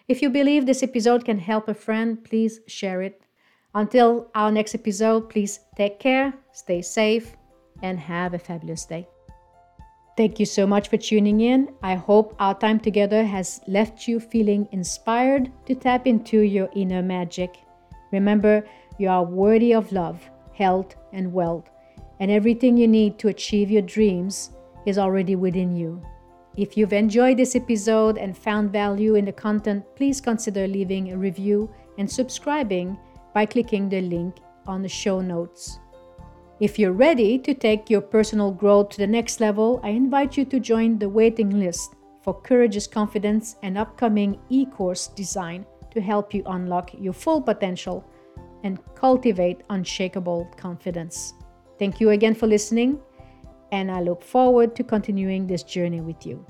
If 0.08 0.21
you 0.21 0.30
believe 0.30 0.65
this 0.65 0.84
episode 0.84 1.26
can 1.26 1.38
help 1.38 1.67
a 1.67 1.74
friend, 1.74 2.24
please 2.24 2.62
share 2.67 3.02
it. 3.02 3.21
Until 3.74 4.30
our 4.36 4.52
next 4.52 4.76
episode, 4.76 5.30
please 5.30 5.60
take 5.76 6.00
care, 6.00 6.34
stay 6.54 6.82
safe, 6.82 7.36
and 7.82 8.00
have 8.00 8.34
a 8.34 8.39
fabulous 8.39 8.86
day. 8.86 9.08
Thank 10.17 10.39
you 10.39 10.45
so 10.45 10.67
much 10.67 10.89
for 10.89 10.97
tuning 10.97 11.41
in. 11.41 11.74
I 11.82 11.95
hope 11.95 12.36
our 12.39 12.54
time 12.58 12.80
together 12.80 13.24
has 13.24 13.62
left 13.67 14.08
you 14.08 14.19
feeling 14.19 14.67
inspired 14.71 15.52
to 15.65 15.76
tap 15.76 16.06
into 16.06 16.39
your 16.39 16.69
inner 16.76 17.02
magic. 17.02 17.58
Remember, 18.12 18.65
you 18.97 19.10
are 19.10 19.24
worthy 19.24 19.74
of 19.74 19.91
love, 19.91 20.21
health, 20.53 20.95
and 21.13 21.31
wealth, 21.31 21.69
and 22.19 22.31
everything 22.31 22.77
you 22.77 22.87
need 22.87 23.17
to 23.19 23.29
achieve 23.29 23.71
your 23.71 23.81
dreams 23.81 24.51
is 24.85 24.97
already 24.97 25.35
within 25.35 25.75
you. 25.75 26.01
If 26.57 26.75
you've 26.75 26.93
enjoyed 26.93 27.37
this 27.37 27.55
episode 27.55 28.17
and 28.17 28.37
found 28.37 28.71
value 28.71 29.15
in 29.15 29.25
the 29.25 29.31
content, 29.31 29.85
please 29.95 30.19
consider 30.19 30.67
leaving 30.67 31.11
a 31.11 31.17
review 31.17 31.69
and 31.97 32.09
subscribing 32.09 32.97
by 33.33 33.45
clicking 33.45 33.87
the 33.87 34.01
link 34.01 34.35
on 34.67 34.81
the 34.81 34.89
show 34.89 35.21
notes. 35.21 35.79
If 36.59 36.77
you're 36.77 36.91
ready 36.91 37.39
to 37.39 37.53
take 37.53 37.89
your 37.89 38.01
personal 38.01 38.51
growth 38.51 38.89
to 38.89 38.97
the 38.97 39.07
next 39.07 39.39
level, 39.39 39.79
I 39.83 39.89
invite 39.89 40.37
you 40.37 40.45
to 40.45 40.59
join 40.59 40.99
the 40.99 41.09
waiting 41.09 41.49
list 41.49 41.95
for 42.21 42.39
Courageous 42.39 42.85
Confidence 42.85 43.55
and 43.63 43.77
upcoming 43.77 44.37
e 44.49 44.65
course 44.65 45.07
design 45.07 45.65
to 45.91 46.01
help 46.01 46.33
you 46.33 46.43
unlock 46.45 46.93
your 46.99 47.13
full 47.13 47.41
potential 47.41 48.05
and 48.63 48.80
cultivate 48.95 49.62
unshakable 49.69 50.45
confidence. 50.58 51.34
Thank 51.80 52.00
you 52.00 52.12
again 52.12 52.36
for 52.36 52.47
listening, 52.47 53.00
and 53.71 53.91
I 53.91 54.02
look 54.02 54.24
forward 54.24 54.76
to 54.76 54.84
continuing 54.84 55.47
this 55.47 55.63
journey 55.63 56.02
with 56.02 56.26
you. 56.26 56.45